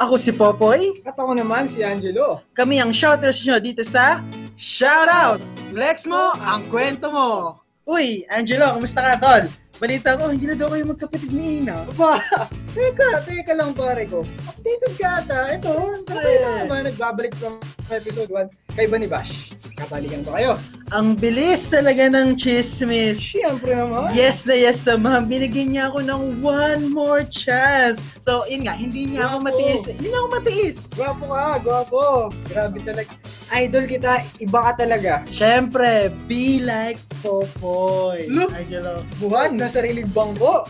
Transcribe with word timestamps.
Ako 0.00 0.14
si 0.16 0.32
Popoy. 0.32 0.96
At 1.04 1.16
ako 1.18 1.36
naman 1.36 1.68
si 1.68 1.84
Angelo. 1.84 2.40
Kami 2.56 2.80
ang 2.80 2.92
shouters 2.94 3.44
nyo 3.44 3.60
dito 3.60 3.84
sa 3.84 4.24
Shoutout! 4.56 5.40
Flex 5.72 6.04
mo 6.04 6.36
ang 6.36 6.68
kwento 6.68 7.08
mo. 7.08 7.58
Uy, 7.88 8.22
Angelo, 8.30 8.76
kumusta 8.76 9.02
ka, 9.02 9.14
tol? 9.18 9.42
Balita 9.82 10.14
ko, 10.14 10.30
hindi 10.30 10.46
na 10.46 10.54
daw 10.54 10.70
kayo 10.70 10.86
magkapatid 10.86 11.34
ni 11.34 11.58
Ina. 11.58 11.90
Aba, 11.90 12.22
teka, 12.78 13.26
teka 13.26 13.50
lang 13.50 13.74
pare 13.74 14.06
ko. 14.06 14.22
Updated 14.46 14.94
ka 14.94 15.26
ata. 15.26 15.58
Ito, 15.58 16.06
okay 16.06 16.36
lang 16.38 16.54
naman. 16.62 16.86
Nagbabalik 16.86 17.34
from 17.42 17.58
episode 17.90 18.30
1 18.30 18.78
kay 18.78 18.86
Bunny 18.86 19.10
Bash. 19.10 19.58
Kabalikan 19.74 20.22
ba 20.22 20.38
kayo? 20.38 20.54
Ang 20.94 21.18
bilis 21.18 21.66
talaga 21.66 22.06
ng 22.06 22.38
chismis. 22.38 23.18
Siyempre 23.18 23.74
naman. 23.74 24.14
Yes 24.14 24.46
na 24.46 24.54
yes 24.54 24.86
naman. 24.86 25.26
Binigyan 25.26 25.74
niya 25.74 25.90
ako 25.90 25.98
ng 26.06 26.22
one 26.38 26.86
more 26.86 27.26
chance. 27.26 27.98
So, 28.22 28.46
yun 28.46 28.70
nga, 28.70 28.78
hindi 28.78 29.10
niya 29.10 29.26
ako 29.26 29.42
Guwapo. 29.42 29.46
matiis. 29.50 29.82
Hindi 29.90 30.06
niya 30.06 30.18
ako 30.22 30.28
matiis. 30.30 30.76
Gwapo 30.94 31.24
ka, 31.26 31.44
gwapo. 31.58 32.04
Grabe 32.46 32.78
talaga. 32.86 33.10
Idol 33.50 33.84
kita, 33.90 34.22
iba 34.38 34.60
ka 34.62 34.72
talaga. 34.78 35.12
Siyempre, 35.26 36.14
be 36.30 36.62
like 36.62 37.02
Popoy. 37.22 38.26
Look. 38.28 38.50
Angelo. 38.52 39.00
Buwan 39.22 39.56
na 39.56 39.71
sariling 39.72 40.12
bangko. 40.12 40.68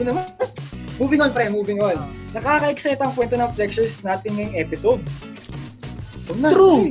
Ano 0.00 0.02
naman? 0.08 0.24
Moving 0.96 1.20
on, 1.20 1.30
pre, 1.36 1.52
moving 1.52 1.84
on. 1.84 2.00
Nakaka-excite 2.32 2.98
ang 3.04 3.12
kwento 3.12 3.36
ng 3.36 3.52
Flexers 3.52 4.00
natin 4.00 4.40
ngayong 4.40 4.56
episode. 4.56 5.02
True. 6.26 6.90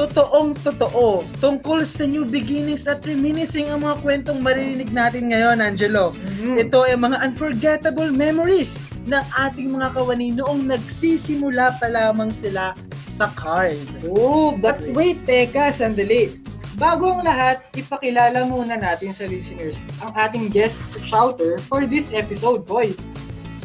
Totoong 0.00 0.56
totoo. 0.64 1.26
Tungkol 1.44 1.84
sa 1.84 2.08
new 2.08 2.24
beginnings 2.24 2.88
at 2.88 3.04
reminiscing 3.04 3.68
ang 3.68 3.84
mga 3.84 4.00
kwentong 4.00 4.40
maririnig 4.40 4.88
natin 4.96 5.28
ngayon, 5.28 5.60
Angelo. 5.60 6.16
Mhm. 6.40 6.56
Ito 6.56 6.88
ay 6.88 6.96
mga 6.96 7.20
unforgettable 7.20 8.08
memories 8.08 8.80
ng 9.04 9.24
ating 9.36 9.76
mga 9.76 9.92
kawani 9.92 10.32
noong 10.32 10.64
nagsisimula 10.64 11.76
pa 11.76 11.92
lamang 11.92 12.32
sila 12.32 12.72
sa 13.12 13.28
card. 13.36 13.76
Oh, 14.08 14.56
but 14.56 14.80
wait, 14.96 15.20
teka, 15.28 15.76
sandali. 15.76 16.32
Bago 16.80 17.12
ang 17.12 17.20
lahat, 17.20 17.60
ipakilala 17.76 18.48
muna 18.48 18.80
natin 18.80 19.12
sa 19.12 19.28
listeners 19.28 19.84
ang 20.00 20.16
ating 20.16 20.48
guest 20.48 20.96
shouter 21.04 21.60
for 21.68 21.84
this 21.84 22.08
episode, 22.16 22.64
boy. 22.64 22.96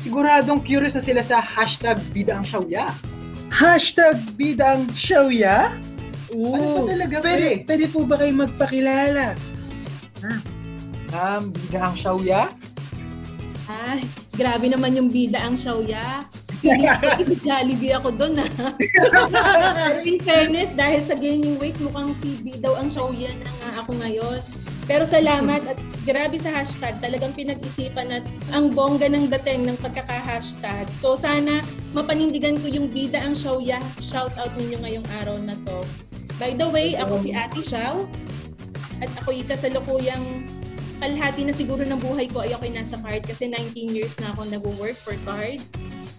Siguradong 0.03 0.59
curious 0.59 0.99
na 0.99 1.01
sila 1.01 1.23
sa 1.23 1.39
hashtag 1.39 1.95
Bida 2.11 2.35
ang 2.35 2.43
Shawya. 2.43 2.91
Hashtag 3.55 4.19
bidang 4.35 4.91
showya? 4.91 5.71
Ano 6.35 6.83
ba 6.83 6.91
talaga, 6.91 7.23
pwede, 7.23 7.63
pre? 7.63 7.63
pwede 7.63 7.85
po 7.87 8.03
ba 8.03 8.19
kayo 8.19 8.35
magpakilala? 8.35 9.39
Ma'am, 11.15 11.55
Bida 11.55 11.79
ang 11.87 11.95
Shawya? 11.95 12.51
Ay, 13.71 14.03
grabe 14.35 14.67
naman 14.67 14.93
yung 14.93 15.07
bida 15.07 15.39
ang 15.41 15.55
Xiaoya. 15.55 16.27
Ko 16.65 17.23
si 17.23 17.35
Jollibee 17.39 17.93
ako 17.93 18.09
doon 18.15 18.41
ah. 18.41 18.49
In 20.01 20.17
fairness, 20.21 20.73
dahil 20.73 21.01
sa 21.01 21.13
gaining 21.13 21.61
weight, 21.61 21.77
mukhang 21.77 22.17
si 22.21 22.41
B 22.41 22.57
daw 22.57 22.73
ang 22.77 22.89
Xiaoya 22.89 23.31
na 23.37 23.49
nga 23.61 23.69
ako 23.85 23.91
ngayon. 24.01 24.39
Pero 24.85 25.01
salamat 25.01 25.65
at 25.65 25.79
grabe 26.05 26.37
sa 26.37 26.53
hashtag. 26.53 26.93
Talagang 27.01 27.33
pinag-isipan 27.33 28.21
at 28.21 28.25
ang 28.53 28.69
bongga 28.69 29.09
ng 29.09 29.33
dating 29.33 29.65
ng 29.65 29.77
pagkaka-hashtag. 29.81 30.85
So 30.93 31.17
sana 31.17 31.65
mapanindigan 31.97 32.61
ko 32.61 32.69
yung 32.69 32.93
bida 32.93 33.17
ang 33.17 33.33
Xiaoya. 33.33 33.81
Shout 33.97 34.37
out 34.37 34.53
ninyo 34.53 34.77
ngayong 34.85 35.07
araw 35.21 35.41
na 35.41 35.57
to. 35.65 35.81
By 36.37 36.53
the 36.53 36.69
way, 36.69 36.93
ako 36.93 37.17
si 37.25 37.33
Ate 37.33 37.65
Xiao. 37.65 38.05
At 39.01 39.09
ako 39.19 39.35
kasalukuyang 39.49 40.23
kalahati 41.01 41.43
na 41.43 41.51
siguro 41.51 41.83
ng 41.83 41.99
buhay 41.99 42.31
ko 42.31 42.45
ay 42.45 42.55
ako'y 42.55 42.71
nasa 42.71 42.95
card 43.01 43.27
kasi 43.27 43.51
19 43.51 43.91
years 43.91 44.15
na 44.23 44.31
ako 44.31 44.47
nag-work 44.47 44.95
for 44.95 45.17
card. 45.27 45.59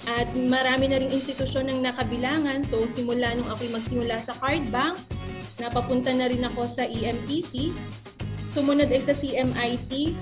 At 0.06 0.30
marami 0.38 0.86
na 0.86 1.02
ring 1.02 1.10
institusyon 1.10 1.66
ng 1.66 1.82
nakabilangan. 1.82 2.62
So 2.62 2.86
simula 2.86 3.34
nung 3.34 3.50
ako'y 3.50 3.74
magsimula 3.74 4.22
sa 4.22 4.38
card 4.38 4.62
bank, 4.70 4.94
napapunta 5.58 6.14
na 6.14 6.30
rin 6.30 6.46
ako 6.46 6.62
sa 6.66 6.86
EMPC. 6.86 7.74
Sumunod 8.46 8.86
ay 8.86 9.02
sa 9.02 9.12
CMIT. 9.12 10.14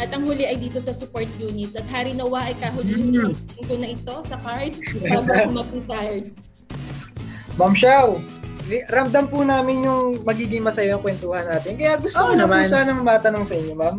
At 0.00 0.12
ang 0.12 0.24
huli 0.24 0.48
ay 0.48 0.56
dito 0.60 0.80
sa 0.80 0.92
support 0.92 1.28
units. 1.40 1.76
At 1.80 1.88
hari 1.88 2.12
nawa 2.12 2.44
ay 2.52 2.56
kahuli-huli 2.60 3.32
ko 3.64 3.74
na 3.80 3.88
ito 3.92 4.14
sa 4.28 4.36
card 4.40 4.76
bago 5.08 5.28
ako 5.32 5.50
mag-retired. 5.64 6.26
Ma'am 7.56 7.76
Shaw, 7.76 8.16
ramdam 8.88 9.28
po 9.28 9.44
namin 9.44 9.84
yung 9.84 10.24
magiging 10.24 10.64
masaya 10.64 10.96
yung 10.96 11.04
kwentuhan 11.04 11.44
natin. 11.48 11.76
Kaya 11.76 12.00
gusto 12.00 12.20
ko 12.20 12.32
na 12.36 12.48
po 12.48 12.56
naman. 12.56 12.68
sanang 12.68 13.00
matanong 13.04 13.44
sa 13.44 13.56
inyo, 13.56 13.76
ma'am. 13.76 13.96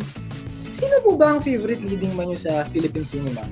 Sino 0.74 0.98
po 1.06 1.14
ba 1.14 1.38
ang 1.38 1.40
favorite 1.42 1.82
leading 1.86 2.14
man 2.18 2.30
nyo 2.30 2.38
sa 2.38 2.66
Philippine 2.70 3.06
cinema? 3.06 3.46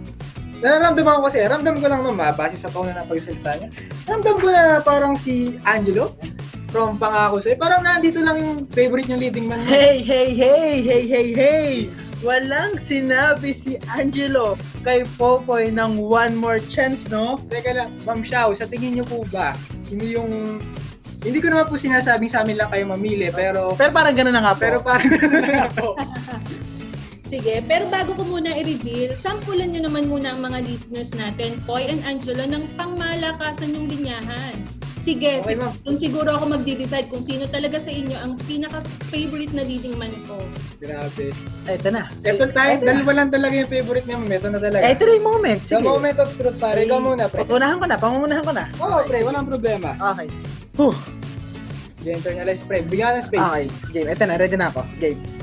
Nararamdaman 0.63 1.19
ko 1.19 1.23
kasi, 1.27 1.43
ramdam 1.43 1.83
ko 1.83 1.91
lang 1.91 2.07
naman, 2.07 2.39
base 2.39 2.55
sa 2.55 2.71
tono 2.71 2.95
ng 2.95 3.09
pagsalita 3.11 3.59
niya. 3.59 3.69
Ramdam 4.07 4.37
ko 4.39 4.47
na 4.47 4.79
parang 4.79 5.19
si 5.19 5.59
Angelo 5.67 6.15
from 6.71 7.03
Pangako 7.03 7.43
Sa'yo. 7.43 7.59
Parang 7.59 7.83
nandito 7.83 8.23
lang 8.23 8.39
yung 8.39 8.55
favorite 8.71 9.11
yung 9.11 9.19
leading 9.19 9.51
man. 9.51 9.59
Hey, 9.67 9.99
hey, 9.99 10.31
hey, 10.31 10.79
hey, 10.81 11.05
hey, 11.05 11.29
hey! 11.35 11.73
Walang 12.23 12.79
sinabi 12.79 13.51
si 13.51 13.83
Angelo 13.91 14.55
kay 14.87 15.03
Popoy 15.19 15.75
ng 15.75 15.99
one 15.99 16.39
more 16.39 16.63
chance, 16.71 17.11
no? 17.11 17.43
Teka 17.51 17.75
lang, 17.75 17.91
Ma'am 18.07 18.23
Shaw, 18.23 18.55
sa 18.55 18.71
tingin 18.71 18.95
niyo 18.95 19.05
po 19.05 19.27
ba, 19.35 19.59
sino 19.83 20.07
yung... 20.07 20.63
Hindi 21.23 21.39
ko 21.39 21.55
naman 21.55 21.71
po 21.71 21.79
sinasabing 21.79 22.31
sa 22.31 22.47
amin 22.47 22.59
lang 22.59 22.71
kayo 22.71 22.87
mamili, 22.87 23.35
pero... 23.35 23.75
Pero 23.75 23.91
parang 23.91 24.15
ganun 24.15 24.35
na 24.35 24.43
nga 24.43 24.55
po. 24.55 24.63
Pero 24.63 24.79
parang 24.83 25.11
po. 25.75 25.95
Sige, 27.33 27.65
pero 27.65 27.89
bago 27.89 28.13
ko 28.13 28.29
muna 28.29 28.53
i-reveal, 28.53 29.17
sampulan 29.17 29.73
nyo 29.73 29.89
naman 29.89 30.05
muna 30.05 30.37
ang 30.37 30.45
mga 30.45 30.69
listeners 30.69 31.17
natin, 31.17 31.57
Poy 31.65 31.89
and 31.89 32.05
Angelo, 32.05 32.45
ng 32.45 32.69
pangmalakasan 32.77 33.73
yung 33.73 33.89
linyahan. 33.89 34.53
Sige, 35.01 35.41
Okay, 35.41 35.57
sig- 35.57 35.81
kung 35.81 35.97
siguro 35.97 36.37
ako 36.37 36.53
magde-decide 36.53 37.09
kung 37.09 37.25
sino 37.25 37.49
talaga 37.49 37.81
sa 37.81 37.89
inyo 37.89 38.21
ang 38.21 38.37
pinaka-favorite 38.45 39.57
na 39.57 39.65
leading 39.65 39.97
man 39.97 40.13
ko. 40.29 40.37
Grabe. 40.77 41.33
Ito 41.67 41.89
na. 41.89 42.13
Ito 42.21 42.53
tayo, 42.53 42.73
Ito 42.77 42.85
na. 42.85 42.89
dalawa 43.01 43.11
lang 43.17 43.29
talaga 43.33 43.55
yung 43.57 43.71
favorite 43.73 44.05
niya, 44.05 44.17
ito 44.37 44.49
na 44.53 44.61
talaga. 44.61 44.83
Ito 44.85 45.03
na 45.03 45.13
yung 45.17 45.27
moment. 45.33 45.61
The 45.65 45.81
Sige. 45.81 45.89
moment 45.89 46.17
of 46.21 46.29
truth, 46.37 46.59
pare. 46.61 46.85
Ikaw 46.85 47.01
muna, 47.01 47.25
pre. 47.33 47.49
Unahan 47.49 47.77
ko 47.81 47.87
na, 47.89 47.97
pangungunahan 47.97 48.45
ko 48.45 48.53
na. 48.53 48.65
Oo, 48.77 48.97
pre, 49.09 49.25
walang 49.25 49.49
problema. 49.49 49.97
Okay. 49.97 50.29
Huh. 50.77 50.93
Sige, 51.97 52.13
internalize, 52.13 52.61
pre. 52.63 52.85
Bigyan 52.85 53.19
ng 53.19 53.25
space. 53.25 53.41
Okay, 53.43 53.65
game. 53.91 54.09
Ito 54.13 54.23
na, 54.29 54.37
ready 54.37 54.61
na 54.61 54.69
ako. 54.69 54.85
Game. 55.01 55.42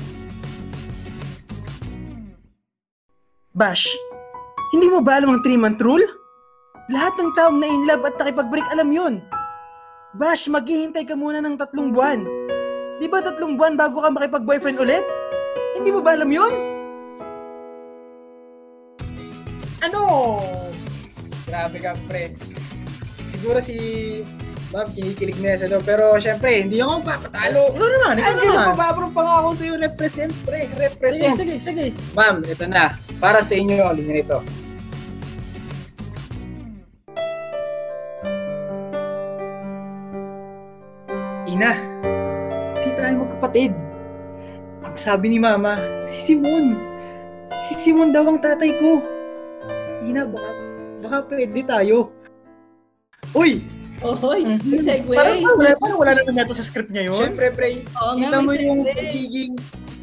Bash, 3.60 3.92
hindi 4.72 4.88
mo 4.88 5.04
ba 5.04 5.20
alam 5.20 5.36
ang 5.36 5.44
3-month 5.44 5.84
rule? 5.84 6.00
Lahat 6.88 7.12
ng 7.20 7.28
taong 7.36 7.60
na 7.60 7.68
in 7.68 7.84
love 7.84 8.00
at 8.08 8.16
nakipag-break 8.16 8.64
alam 8.72 8.88
yun. 8.88 9.20
Bash, 10.16 10.48
maghihintay 10.48 11.04
ka 11.04 11.12
muna 11.12 11.44
ng 11.44 11.60
tatlong 11.60 11.92
buwan. 11.92 12.24
Di 12.96 13.04
ba 13.04 13.20
tatlong 13.20 13.60
buwan 13.60 13.76
bago 13.76 14.00
ka 14.00 14.16
makipag-boyfriend 14.16 14.80
ulit? 14.80 15.04
Hindi 15.76 15.92
mo 15.92 16.00
ba 16.00 16.16
alam 16.16 16.32
yun? 16.32 16.48
Ano? 19.84 20.40
Grabe 21.44 21.84
ka, 21.84 21.92
pre. 22.08 22.32
Siguro 23.28 23.60
si 23.60 23.76
Bob 24.70 24.86
kinikilig 24.94 25.34
na 25.42 25.58
sa 25.58 25.66
loob. 25.66 25.82
Pero 25.82 26.14
syempre, 26.22 26.62
hindi 26.62 26.78
ako 26.78 27.02
papatalo. 27.02 27.74
Ikaw 27.74 27.88
naman, 27.90 28.14
ikaw 28.22 28.30
Angelo, 28.30 28.54
naman. 28.54 28.66
papaprong 28.78 29.12
pa 29.14 29.22
nga 29.26 29.34
ako 29.42 29.48
sa'yo. 29.58 29.74
Represent, 29.82 30.32
pre. 30.46 30.60
Represent. 30.78 31.34
sige, 31.42 31.56
sige. 31.58 31.86
Ma'am, 32.14 32.46
ito 32.46 32.64
na. 32.70 32.94
Para 33.18 33.42
sa 33.42 33.58
inyo, 33.58 33.82
ang 33.82 33.98
linya 33.98 34.14
nito. 34.22 34.38
Ina, 41.50 41.70
hindi 42.78 42.90
tayo 42.94 43.26
magkapatid. 43.26 43.74
Ang 44.86 44.94
sabi 44.94 45.34
ni 45.34 45.38
Mama, 45.42 45.82
si 46.06 46.30
Simon. 46.30 46.78
Si 47.66 47.74
Simon 47.74 48.14
daw 48.14 48.22
ang 48.22 48.38
tatay 48.38 48.70
ko. 48.78 49.02
Ina, 50.06 50.30
baka, 50.30 50.50
baka 51.02 51.18
pwede 51.34 51.60
tayo. 51.66 52.14
Uy! 53.34 53.79
Ohoy, 54.00 54.40
Mhm. 54.48 54.80
segue. 54.80 55.12
Parang, 55.12 55.38
wala, 55.44 55.70
parang 55.76 55.98
wala 55.98 56.12
naman 56.16 56.32
yata 56.34 56.52
sa 56.52 56.64
script 56.64 56.88
niya 56.88 57.12
yun. 57.12 57.20
Siyempre, 57.28 57.52
pre, 57.52 57.84
Oo 57.94 58.16
nga, 58.16 58.20
kita 58.22 58.36
mo 58.40 58.50
yung 58.54 58.80
segue. 58.82 58.96
pagiging 58.96 59.52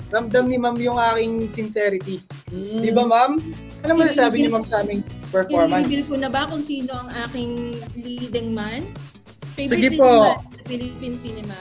ramdam 0.08 0.46
ni 0.46 0.56
Ma'am 0.56 0.78
yung 0.78 0.96
aking 0.96 1.34
sincerity. 1.50 2.22
Mm. 2.48 2.80
Di 2.80 2.92
ba, 2.94 3.04
Ma'am? 3.04 3.42
Ano 3.82 3.92
mo 3.94 4.06
sabi 4.08 4.46
ni 4.46 4.50
Ma'am 4.50 4.64
sa 4.64 4.80
aming 4.80 5.02
I-reveal 5.02 5.32
performance? 5.34 6.08
ko 6.08 6.16
na 6.16 6.30
ba 6.30 6.46
kung 6.46 6.62
sino 6.62 6.94
ang 6.94 7.10
aking 7.26 7.52
leading 7.96 8.54
man? 8.54 8.86
Favorite 9.54 9.74
Sige 9.74 9.90
po. 9.98 10.06
man 10.06 10.38
sa 10.38 10.64
Philippine 10.64 11.18
cinema. 11.18 11.58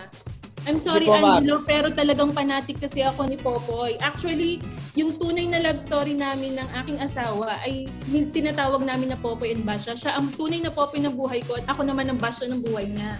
I'm 0.66 0.76
sorry. 0.76 1.06
Angelo, 1.06 1.62
pero 1.62 1.88
talagang 1.88 2.34
fanatic 2.34 2.82
kasi 2.82 3.00
ako 3.00 3.30
ni 3.30 3.38
Popoy. 3.38 3.94
Actually, 4.02 4.58
yung 4.98 5.14
tunay 5.14 5.46
na 5.46 5.62
love 5.62 5.78
story 5.78 6.12
namin 6.12 6.58
ng 6.58 6.68
aking 6.76 6.98
asawa 6.98 7.54
ay 7.62 7.86
tinatawag 8.34 8.82
namin 8.82 9.14
na 9.14 9.18
Popoy 9.18 9.54
and 9.54 9.62
Basha. 9.62 9.94
Siya 9.94 10.18
ang 10.18 10.34
tunay 10.34 10.58
na 10.58 10.68
Popoy 10.68 10.98
ng 10.98 11.14
buhay 11.14 11.46
ko 11.46 11.54
at 11.54 11.66
ako 11.70 11.86
naman 11.86 12.10
ang 12.10 12.18
Basha 12.18 12.50
ng 12.50 12.58
buhay 12.58 12.90
niya. 12.90 13.14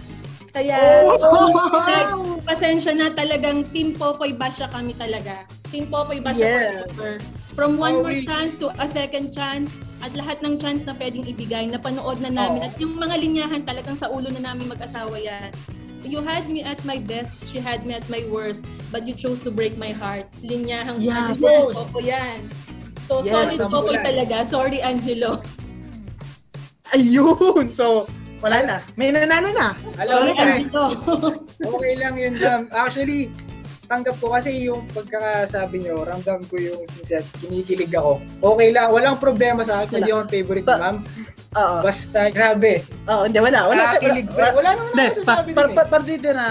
Kaya, 0.51 0.75
Oh! 1.05 2.39
pasensya 2.41 2.91
na 2.91 3.11
talagang 3.11 3.63
Team 3.71 3.93
Popoy 3.93 4.33
Basha 4.33 4.67
kami 4.67 4.91
talaga. 4.91 5.47
Team 5.69 5.87
Popoy 5.87 6.19
Basha 6.19 6.43
Yes. 6.43 6.83
forever. 6.91 7.11
From 7.53 7.79
one 7.79 8.01
more 8.01 8.13
Always. 8.13 8.25
chance 8.25 8.53
to 8.57 8.69
a 8.69 8.85
second 8.85 9.33
chance 9.33 9.81
at 9.99 10.13
lahat 10.13 10.41
ng 10.41 10.61
chance 10.61 10.85
na 10.85 10.93
pwedeng 10.93 11.25
ibigay, 11.25 11.65
napanood 11.65 12.21
na 12.21 12.29
namin. 12.29 12.61
Oo. 12.61 12.67
At 12.69 12.77
yung 12.77 12.93
mga 12.93 13.15
linyahan 13.17 13.61
talagang 13.63 13.97
sa 13.97 14.09
ulo 14.09 14.29
na 14.29 14.51
namin 14.51 14.69
mag-asawa 14.69 15.17
yan. 15.17 15.49
You 16.07 16.23
had 16.23 16.47
me 16.47 16.63
at 16.63 16.79
my 16.87 17.03
best, 17.03 17.35
she 17.43 17.59
had 17.59 17.83
me 17.83 17.91
at 17.91 18.07
my 18.07 18.23
worst, 18.31 18.63
but 18.95 19.03
you 19.03 19.11
chose 19.11 19.43
to 19.43 19.51
break 19.51 19.75
my 19.75 19.91
heart. 19.91 20.23
Linyahang 20.39 21.03
Yeah, 21.03 21.35
ano, 21.35 21.43
yun. 21.43 21.75
Popo 21.75 21.99
yan. 21.99 22.47
So, 23.03 23.19
Yes, 23.27 23.59
solid 23.59 23.67
bulan. 23.67 24.07
talaga. 24.07 24.47
Sorry, 24.47 24.79
Angelo. 24.79 25.43
Ayun! 26.95 27.75
So, 27.75 28.07
wala 28.39 28.63
na. 28.63 28.77
May 28.95 29.11
nanalo 29.11 29.51
na. 29.51 29.75
Alam 29.99 30.15
Sorry, 30.15 30.31
mo 30.31 30.39
na, 30.39 30.43
Angelo. 30.55 30.83
okay 31.75 31.93
lang 31.99 32.15
yun, 32.15 32.39
ma'am. 32.39 32.71
Actually, 32.71 33.27
tanggap 33.91 34.15
ko 34.19 34.31
kasi 34.31 34.67
yung 34.67 34.87
pagkakasabi 34.91 35.83
nyo, 35.83 36.03
ramdam 36.07 36.43
ko 36.47 36.55
yung 36.55 36.83
sincere, 36.95 37.27
kinikilig 37.43 37.91
ako. 37.91 38.23
Okay 38.43 38.71
lang, 38.71 38.91
walang 38.91 39.19
problema 39.19 39.63
sa 39.63 39.83
akin, 39.83 40.03
hindi 40.03 40.11
ako 40.11 40.23
favorite 40.31 40.67
ma'am. 40.67 41.03
Oo. 41.55 41.77
Basta, 41.79 42.27
grabe. 42.33 42.83
Oo, 43.07 43.23
hindi, 43.23 43.39
wala. 43.39 43.71
Wala. 43.71 43.95
Nakakilig 43.95 44.27
pa. 44.35 44.51
Wala 44.51 44.69
naman 44.75 44.91
Hindi, 44.91 45.05
ako 45.07 45.15
pa, 45.15 45.23
sasabi 45.23 45.49
par, 45.55 45.65
dun 45.65 45.71
eh. 45.71 45.77
par, 45.77 45.87
partida 45.87 46.29
na, 46.35 46.47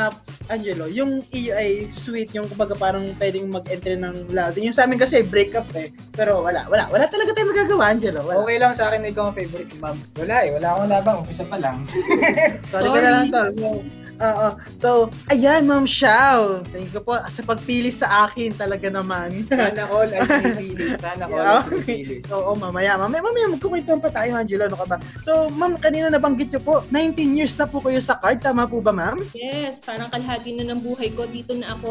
Angelo, 0.46 0.86
yung 0.86 1.26
iyo 1.34 1.58
ay 1.58 1.90
sweet, 1.90 2.30
yung 2.30 2.46
kumbaga 2.46 2.78
parang 2.78 3.10
pwedeng 3.18 3.50
mag-enter 3.50 3.98
ng 3.98 4.30
love. 4.30 4.54
Yung 4.54 4.70
sa 4.70 4.86
amin 4.86 4.94
kasi, 4.94 5.26
break 5.26 5.58
up 5.58 5.66
eh. 5.74 5.90
Pero 6.14 6.46
wala, 6.46 6.62
wala. 6.70 6.86
Wala 6.86 7.10
talaga 7.10 7.34
tayo 7.34 7.50
magagawa, 7.50 7.90
Angelo. 7.90 8.22
Wala. 8.22 8.46
Okay 8.46 8.56
lang 8.62 8.72
sa 8.78 8.86
akin 8.88 9.02
na 9.02 9.10
ikaw 9.10 9.28
ang 9.28 9.34
favorite 9.34 9.74
ma'am. 9.82 9.98
Wala 10.14 10.36
eh, 10.46 10.50
wala 10.54 10.66
akong 10.70 10.90
labang, 10.94 11.16
umpisa 11.26 11.44
pa 11.50 11.58
lang. 11.58 11.82
Sorry 12.70 12.88
ka 12.94 13.00
na 13.02 13.10
lang, 13.10 13.26
tol. 13.34 13.82
Oo. 14.16 14.48
So, 14.80 15.12
ayan, 15.28 15.68
Ma'am 15.68 15.84
Shao. 15.84 16.64
Thank 16.72 16.96
you 16.96 17.02
po 17.04 17.20
sa 17.20 17.42
pagpili 17.44 17.92
sa 17.92 18.28
akin 18.28 18.56
talaga 18.56 18.88
naman. 18.88 19.44
Sana 19.48 19.84
all 19.92 20.08
ay 20.08 20.24
pinipili. 20.24 20.96
Sana 21.04 21.28
all 21.28 21.36
Yeah, 21.36 21.60
ay 21.60 21.68
pinipili. 21.68 22.16
Oo, 22.36 22.56
mamaya. 22.56 22.96
Mamaya, 22.96 23.20
mamaya 23.20 23.52
magkukwentuhan 23.52 24.00
pa 24.00 24.08
tayo, 24.08 24.36
Angelo. 24.36 24.68
Ano 24.68 24.76
ka 24.80 24.86
ba? 24.88 24.96
So, 25.20 25.52
ma'am, 25.52 25.76
kanina 25.76 26.08
nabanggit 26.08 26.48
niyo 26.52 26.62
po, 26.64 26.80
19 26.88 27.36
years 27.36 27.54
na 27.60 27.68
po 27.68 27.84
kayo 27.84 28.00
sa 28.00 28.16
card. 28.20 28.40
Tama 28.40 28.64
po 28.64 28.80
ba, 28.80 28.92
ma'am? 28.92 29.20
Yes, 29.36 29.84
parang 29.84 30.08
kalahati 30.08 30.56
na 30.56 30.72
ng 30.72 30.80
buhay 30.80 31.12
ko. 31.12 31.28
Dito 31.28 31.52
na 31.52 31.76
ako 31.76 31.90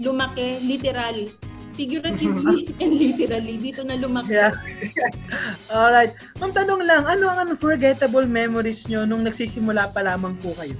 lumaki, 0.00 0.64
literal. 0.64 1.28
Figuratively 1.74 2.70
and 2.82 2.94
literally. 2.94 3.58
Dito 3.58 3.82
na 3.82 3.98
lumaki. 3.98 4.38
Yeah. 4.38 4.54
Alright. 5.68 6.14
Ma'am, 6.38 6.54
tanong 6.54 6.86
lang, 6.86 7.02
ano 7.04 7.26
ang 7.28 7.52
unforgettable 7.52 8.24
memories 8.24 8.86
nyo 8.86 9.02
nung 9.04 9.26
nagsisimula 9.26 9.90
pa 9.90 10.06
lamang 10.06 10.38
po 10.38 10.54
kayo? 10.54 10.72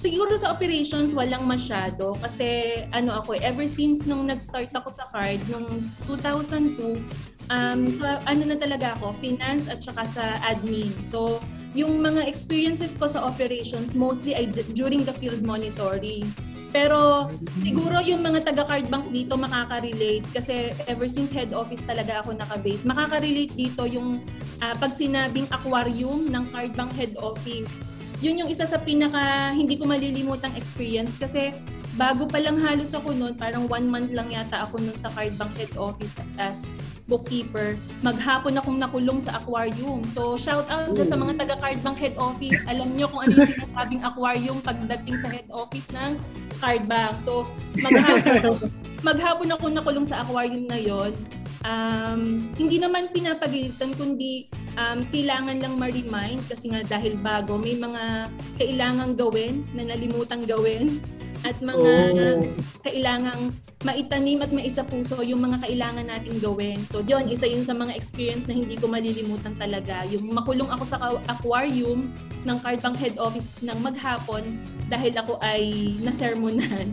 Siguro 0.00 0.32
sa 0.40 0.56
operations, 0.56 1.12
walang 1.12 1.44
masyado. 1.44 2.16
Kasi 2.24 2.80
ano 2.96 3.20
ako, 3.20 3.36
ever 3.36 3.68
since 3.68 4.08
nung 4.08 4.24
nag-start 4.32 4.72
ako 4.72 4.88
sa 4.88 5.04
card, 5.12 5.36
nung 5.52 5.68
2002, 6.08 6.96
um, 7.52 7.80
sa 8.00 8.16
ano 8.24 8.48
na 8.48 8.56
talaga 8.56 8.96
ako, 8.96 9.12
finance 9.20 9.68
at 9.68 9.84
saka 9.84 10.08
sa 10.08 10.24
admin. 10.48 10.88
So, 11.04 11.36
yung 11.76 12.00
mga 12.00 12.24
experiences 12.24 12.96
ko 12.96 13.12
sa 13.12 13.28
operations, 13.28 13.92
mostly 13.92 14.32
ay 14.32 14.48
during 14.72 15.04
the 15.04 15.12
field 15.12 15.44
monitoring. 15.44 16.24
Pero 16.72 17.28
siguro 17.60 18.00
yung 18.00 18.24
mga 18.24 18.48
taga-card 18.48 18.88
bank 18.88 19.12
dito 19.12 19.36
makaka-relate 19.36 20.24
kasi 20.32 20.72
ever 20.88 21.12
since 21.12 21.28
head 21.28 21.52
office 21.52 21.84
talaga 21.84 22.24
ako 22.24 22.40
naka-base. 22.40 22.88
Makaka-relate 22.88 23.52
dito 23.52 23.84
yung 23.84 24.16
ah, 24.64 24.72
pag 24.80 24.96
sinabing 24.96 25.44
aquarium 25.52 26.24
ng 26.24 26.44
card 26.48 26.72
bank 26.72 26.92
head 26.96 27.12
office 27.20 27.68
yun 28.20 28.40
yung 28.44 28.50
isa 28.52 28.68
sa 28.68 28.76
pinaka 28.76 29.52
hindi 29.56 29.80
ko 29.80 29.88
malilimutang 29.88 30.52
experience 30.56 31.16
kasi 31.16 31.56
bago 32.00 32.28
pa 32.28 32.38
lang 32.38 32.60
halos 32.60 32.94
ako 32.94 33.12
noon, 33.16 33.34
parang 33.34 33.66
one 33.66 33.88
month 33.88 34.08
lang 34.14 34.30
yata 34.30 34.62
ako 34.62 34.78
noon 34.78 34.94
sa 34.94 35.10
card 35.10 35.34
bank 35.36 35.52
head 35.58 35.72
office 35.76 36.14
as 36.40 36.70
bookkeeper. 37.10 37.74
Maghapon 38.04 38.54
akong 38.56 38.78
nakulong 38.78 39.18
sa 39.18 39.36
aquarium. 39.42 40.06
So 40.06 40.38
shout 40.38 40.70
out 40.70 40.94
sa 40.94 41.16
mga 41.18 41.42
taga 41.42 41.56
card 41.58 41.80
bank 41.82 41.98
head 41.98 42.14
office. 42.14 42.62
Alam 42.70 42.94
nyo 42.94 43.10
kung 43.10 43.26
ano 43.26 43.32
yung 43.34 43.50
sinasabing 43.50 44.02
aquarium 44.06 44.58
pagdating 44.62 45.16
sa 45.18 45.28
head 45.28 45.48
office 45.50 45.88
ng 45.90 46.16
card 46.62 46.86
bank. 46.86 47.18
So 47.18 47.44
maghapon, 47.82 48.70
maghapon 49.02 49.48
ako 49.50 49.64
nakulong 49.68 50.06
sa 50.06 50.22
aquarium 50.22 50.70
na 50.70 50.78
yon. 50.78 51.12
Um, 51.60 52.48
hindi 52.56 52.80
naman 52.80 53.12
pinapagilitan 53.12 53.92
kundi 53.92 54.48
um, 54.76 54.98
kailangan 55.10 55.58
lang 55.58 55.74
ma-remind 55.78 56.42
kasi 56.46 56.70
nga 56.70 56.84
dahil 56.86 57.18
bago 57.18 57.56
may 57.58 57.74
mga 57.74 58.28
kailangang 58.60 59.14
gawin 59.16 59.64
na 59.74 59.88
nalimutang 59.88 60.44
gawin 60.46 61.00
at 61.40 61.56
mga 61.64 61.92
Oh. 62.12 62.44
kailangang 62.84 63.48
maitanim 63.80 64.44
at 64.44 64.52
maisa 64.52 64.84
puso 64.84 65.24
yung 65.24 65.40
mga 65.40 65.64
kailangan 65.64 66.04
nating 66.04 66.36
gawin. 66.36 66.84
So 66.84 67.00
yun, 67.00 67.32
isa 67.32 67.48
yun 67.48 67.64
sa 67.64 67.72
mga 67.72 67.96
experience 67.96 68.44
na 68.44 68.52
hindi 68.52 68.76
ko 68.76 68.92
malilimutan 68.92 69.56
talaga. 69.56 70.04
Yung 70.12 70.28
makulong 70.36 70.68
ako 70.68 70.84
sa 70.84 71.00
aquarium 71.32 72.12
ng 72.44 72.56
Card 72.60 72.84
Bank 72.84 72.96
head 73.00 73.16
office 73.16 73.48
ng 73.64 73.78
maghapon 73.80 74.44
dahil 74.92 75.16
ako 75.16 75.40
ay 75.40 75.96
nasermonan 76.04 76.92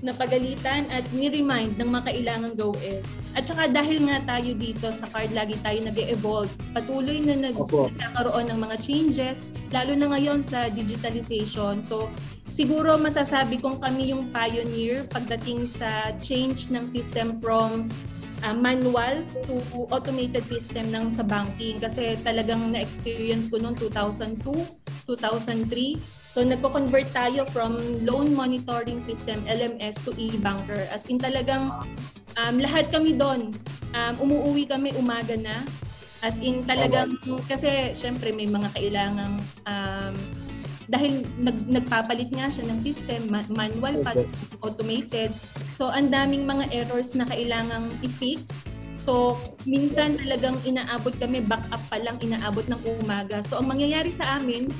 napagalitan 0.00 0.86
at 0.94 1.04
ni-remind 1.14 1.74
ng 1.78 1.88
mga 1.88 2.04
kailangang 2.12 2.56
gawin. 2.56 3.00
At 3.34 3.46
saka 3.46 3.70
dahil 3.70 4.06
nga 4.06 4.22
tayo 4.24 4.54
dito 4.54 4.88
sa 4.90 5.10
card, 5.10 5.34
lagi 5.34 5.58
tayo 5.62 5.78
nag 5.82 5.98
evolve 5.98 6.50
patuloy 6.74 7.18
na 7.22 7.34
nag 7.38 7.56
Opo. 7.58 7.90
nagkakaroon 7.94 8.46
ng 8.50 8.58
mga 8.58 8.76
changes, 8.82 9.50
lalo 9.74 9.92
na 9.94 10.10
ngayon 10.14 10.40
sa 10.42 10.70
digitalization. 10.70 11.82
So, 11.82 12.10
siguro 12.48 12.96
masasabi 12.96 13.58
kong 13.58 13.82
kami 13.82 14.14
yung 14.14 14.30
pioneer 14.30 15.04
pagdating 15.10 15.66
sa 15.66 16.14
change 16.22 16.70
ng 16.70 16.86
system 16.86 17.42
from 17.42 17.90
uh, 18.42 18.54
manual 18.54 19.22
to 19.46 19.58
automated 19.90 20.44
system 20.46 20.90
ng 20.94 21.10
sa 21.10 21.26
banking 21.26 21.78
kasi 21.82 22.14
talagang 22.22 22.70
na-experience 22.70 23.50
ko 23.50 23.58
noong 23.58 23.76
2002, 23.78 24.42
2003. 25.06 26.17
So 26.38 26.46
nagko-convert 26.46 27.10
tayo 27.10 27.50
from 27.50 27.74
loan 28.06 28.30
monitoring 28.30 29.02
system 29.02 29.42
LMS 29.50 29.98
to 30.06 30.14
e-banker. 30.14 30.86
As 30.86 31.10
in 31.10 31.18
talagang 31.18 31.66
um, 32.38 32.54
lahat 32.62 32.94
kami 32.94 33.18
doon. 33.18 33.50
Um, 33.90 34.14
umuuwi 34.22 34.70
kami 34.70 34.94
umaga 34.94 35.34
na. 35.34 35.66
As 36.22 36.38
in 36.38 36.62
talagang 36.62 37.18
kasi 37.50 37.90
syempre 37.98 38.30
may 38.30 38.46
mga 38.46 38.70
kailangang 38.70 39.42
um, 39.66 40.14
dahil 40.86 41.26
nag, 41.42 41.58
nagpapalit 41.66 42.30
nga 42.30 42.46
siya 42.46 42.70
ng 42.70 42.78
system, 42.86 43.34
ma- 43.34 43.50
manual 43.50 43.98
pa, 44.06 44.14
automated. 44.62 45.34
So, 45.74 45.90
ang 45.90 46.14
daming 46.14 46.46
mga 46.46 46.70
errors 46.70 47.18
na 47.18 47.26
kailangang 47.26 47.90
i-fix. 48.00 48.70
So, 48.94 49.34
minsan 49.66 50.22
talagang 50.22 50.62
inaabot 50.64 51.12
kami, 51.18 51.42
back 51.44 51.66
up 51.74 51.82
pa 51.90 51.98
lang, 51.98 52.16
inaabot 52.22 52.64
ng 52.70 52.78
umaga. 53.02 53.42
So, 53.44 53.58
ang 53.58 53.68
mangyayari 53.68 54.08
sa 54.08 54.40
amin, 54.40 54.72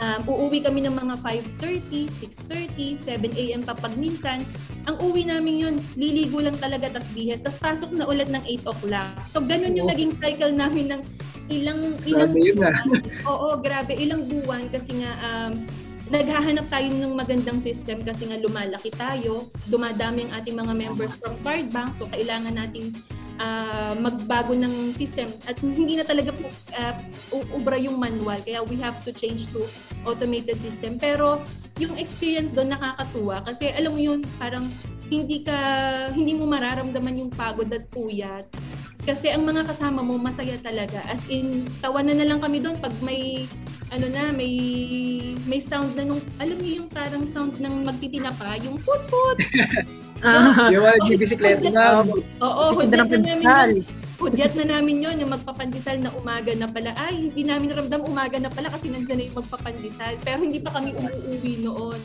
um, 0.00 0.20
uuwi 0.26 0.64
kami 0.64 0.82
ng 0.82 0.96
mga 0.96 1.14
5.30, 1.60 2.08
6.30, 2.48 2.98
7 2.98 3.30
a.m. 3.36 3.60
pa 3.62 3.76
pag 3.76 3.94
minsan. 4.00 4.42
Ang 4.88 4.96
uwi 5.04 5.28
namin 5.28 5.54
yun, 5.60 5.74
liligo 5.94 6.40
lang 6.40 6.56
talaga, 6.56 6.88
tas 6.88 7.12
bihes, 7.12 7.44
tas 7.44 7.60
pasok 7.60 7.92
na 7.94 8.08
ulit 8.08 8.32
ng 8.32 8.42
8 8.42 8.72
o'clock. 8.72 9.12
So, 9.28 9.44
ganun 9.44 9.76
yung 9.76 9.86
Oo. 9.86 9.92
naging 9.92 10.12
cycle 10.16 10.52
namin 10.56 10.96
ng 10.96 11.02
ilang, 11.52 11.80
ilang 12.08 12.32
Grabe 12.32 12.64
ah. 12.64 12.80
Oo, 13.28 13.48
grabe. 13.60 13.92
Ilang 13.94 14.26
buwan 14.26 14.70
kasi 14.72 15.04
nga 15.04 15.12
um, 15.20 15.52
naghahanap 16.10 16.66
tayo 16.66 16.90
ng 16.90 17.14
magandang 17.14 17.62
system 17.62 18.02
kasi 18.02 18.26
nga 18.26 18.38
lumalaki 18.40 18.90
tayo, 18.90 19.46
dumadami 19.70 20.26
ang 20.26 20.42
ating 20.42 20.58
mga 20.58 20.74
members 20.74 21.14
from 21.22 21.38
card 21.46 21.70
bank, 21.70 21.94
so 21.94 22.02
kailangan 22.10 22.58
nating 22.58 22.90
ah, 23.40 23.96
magbago 23.96 24.52
ng 24.52 24.92
system 24.92 25.32
at 25.48 25.56
hindi 25.64 25.96
na 25.96 26.04
talaga 26.04 26.30
po 26.36 26.46
ah, 26.76 26.94
u- 27.32 27.50
ubra 27.56 27.80
yung 27.80 27.96
manual. 27.96 28.38
Kaya 28.44 28.60
we 28.62 28.76
have 28.78 29.00
to 29.02 29.10
change 29.10 29.48
to 29.50 29.64
automated 30.04 30.60
system. 30.60 31.00
Pero 31.00 31.40
yung 31.80 31.96
experience 31.96 32.52
doon 32.52 32.76
nakakatuwa 32.76 33.40
kasi 33.48 33.72
alam 33.72 33.96
mo 33.96 34.00
yun 34.00 34.20
parang 34.36 34.68
hindi 35.10 35.42
ka 35.42 35.58
hindi 36.12 36.36
mo 36.36 36.46
mararamdaman 36.46 37.24
yung 37.26 37.32
pagod 37.32 37.66
at 37.72 37.88
puyat 37.90 38.46
kasi 39.00 39.28
ang 39.28 39.42
mga 39.42 39.64
kasama 39.64 40.00
mo 40.00 40.16
masaya 40.16 40.56
talaga. 40.58 41.00
As 41.06 41.24
in 41.26 41.64
tawanan 41.80 42.20
na 42.20 42.26
lang 42.26 42.38
kami 42.38 42.60
doon 42.60 42.76
pag 42.76 42.92
may 43.00 43.48
ano 43.90 44.06
na 44.06 44.30
may 44.30 44.52
may 45.44 45.58
sound 45.58 45.96
na 45.96 46.04
nung 46.04 46.20
alam 46.36 46.56
niyo 46.56 46.84
yung 46.84 46.88
parang 46.88 47.24
sound 47.24 47.58
ng 47.58 47.82
magtitinapa 47.82 48.60
yung 48.60 48.76
put 48.80 49.02
put. 49.06 49.38
Ah, 50.20 50.68
Yung 50.68 50.84
mga 50.84 51.16
bisikleta 51.16 51.64
na. 51.72 52.04
oo 52.44 52.64
hudyat 52.76 53.08
na 53.08 53.24
namin 53.24 53.40
yun. 53.40 53.80
hudyat 54.20 54.52
na 54.52 54.64
namin 54.68 55.00
yon 55.00 55.16
yung 55.16 55.32
magpapandesal 55.32 55.96
na 55.96 56.12
umaga 56.12 56.52
na 56.52 56.68
pala. 56.68 56.92
Ay 56.92 57.32
hindi 57.32 57.40
namin 57.40 57.72
ramdam 57.72 58.04
umaga 58.04 58.36
na 58.36 58.52
pala 58.52 58.68
kasi 58.68 58.92
nandiyan 58.92 59.16
na 59.16 59.24
yung 59.24 59.38
magpapandesal. 59.40 60.20
Pero 60.20 60.44
hindi 60.44 60.60
pa 60.60 60.76
kami 60.76 60.92
umuuwi 60.92 61.64
noon 61.64 61.96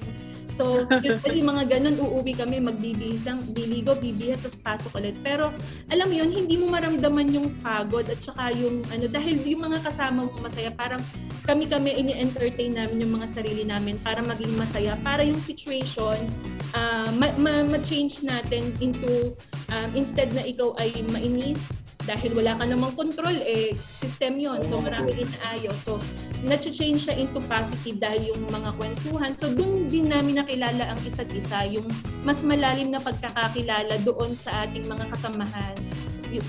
So, 0.55 0.87
usually 1.03 1.43
mga 1.43 1.67
ganun, 1.67 1.99
uuwi 1.99 2.31
kami, 2.31 2.63
magbibihis 2.63 3.27
lang, 3.27 3.43
biligo, 3.51 3.91
bibihis, 3.99 4.47
sa 4.47 4.49
pasok 4.63 5.03
ulit. 5.03 5.19
Pero, 5.19 5.51
alam 5.91 6.07
mo 6.07 6.15
yun, 6.15 6.31
hindi 6.31 6.55
mo 6.55 6.71
maramdaman 6.71 7.27
yung 7.35 7.59
pagod 7.59 8.07
at 8.07 8.23
saka 8.23 8.55
yung, 8.55 8.79
ano, 8.87 9.11
dahil 9.11 9.35
yung 9.43 9.67
mga 9.67 9.83
kasama 9.83 10.23
mo 10.23 10.31
masaya, 10.39 10.71
parang 10.71 11.03
kami-kami, 11.43 11.99
ini-entertain 11.99 12.71
namin 12.71 13.03
yung 13.03 13.19
mga 13.19 13.27
sarili 13.27 13.67
namin 13.67 13.99
para 13.99 14.23
maging 14.23 14.55
masaya, 14.55 14.95
para 15.03 15.27
yung 15.27 15.43
situation, 15.43 16.15
uh, 16.71 17.11
ma- 17.19 17.35
ma- 17.35 17.67
ma-change 17.67 18.23
natin 18.23 18.71
into, 18.79 19.35
um, 19.75 19.89
instead 19.91 20.31
na 20.31 20.47
ikaw 20.47 20.71
ay 20.79 21.03
mainis, 21.11 21.84
dahil 22.05 22.37
wala 22.37 22.53
ka 22.55 22.65
namang 22.69 22.93
control, 22.93 23.33
eh, 23.43 23.73
system 23.89 24.37
yon 24.37 24.61
So, 24.69 24.77
marami 24.77 25.25
inaayos. 25.25 25.77
So, 25.81 25.97
na-change 26.45 27.09
siya 27.09 27.17
into 27.17 27.41
positive 27.49 27.97
dahil 27.97 28.31
yung 28.33 28.45
mga 28.47 28.77
kwentuhan. 28.77 29.33
So, 29.33 29.49
doon 29.49 29.89
din 29.89 30.07
namin 30.07 30.37
nakilala 30.37 30.93
ang 30.93 31.01
isa't 31.01 31.29
isa, 31.33 31.65
yung 31.65 31.89
mas 32.21 32.45
malalim 32.45 32.93
na 32.93 33.01
pagkakakilala 33.01 33.97
doon 34.05 34.37
sa 34.37 34.69
ating 34.69 34.85
mga 34.85 35.09
kasamahan. 35.09 35.75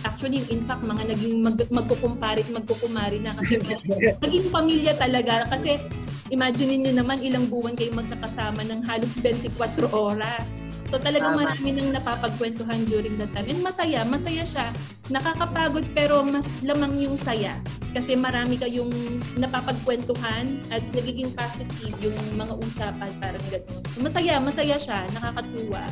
Actually, 0.04 0.44
in 0.52 0.66
fact, 0.68 0.84
mga 0.84 1.14
naging 1.14 1.40
mag, 1.40 1.56
magkukumpare 1.72 2.44
at 2.44 2.50
magkukumari 2.52 3.22
na 3.22 3.32
kasi 3.40 3.56
naging 4.24 4.46
pamilya 4.52 4.92
talaga. 4.98 5.48
Kasi 5.48 5.80
imagine 6.28 6.84
niyo 6.84 6.92
naman 7.00 7.22
ilang 7.22 7.48
buwan 7.48 7.78
kayo 7.78 7.94
magkakasama 7.96 8.66
ng 8.66 8.82
halos 8.84 9.14
24 9.22 9.56
oras. 9.94 10.65
So 10.86 11.02
talagang 11.02 11.34
Tama. 11.34 11.50
marami 11.50 11.68
nang 11.74 11.90
napapagkwentuhan 11.98 12.86
during 12.86 13.18
that 13.18 13.30
time. 13.34 13.50
And 13.50 13.60
masaya, 13.62 14.06
masaya 14.06 14.46
siya. 14.46 14.70
Nakakapagod 15.10 15.86
pero 15.94 16.22
mas 16.22 16.46
lamang 16.62 16.94
yung 16.98 17.18
saya. 17.18 17.58
Kasi 17.90 18.14
marami 18.14 18.60
kayong 18.60 18.92
napapagkwentuhan 19.40 20.62
at 20.70 20.82
nagiging 20.94 21.32
positive 21.34 21.94
yung 22.02 22.16
mga 22.38 22.54
usapan 22.60 23.10
parang 23.18 23.44
gano'n. 23.50 23.82
So 23.94 23.98
masaya, 24.02 24.38
masaya 24.38 24.76
siya. 24.78 25.06
Nakakatuwa. 25.10 25.82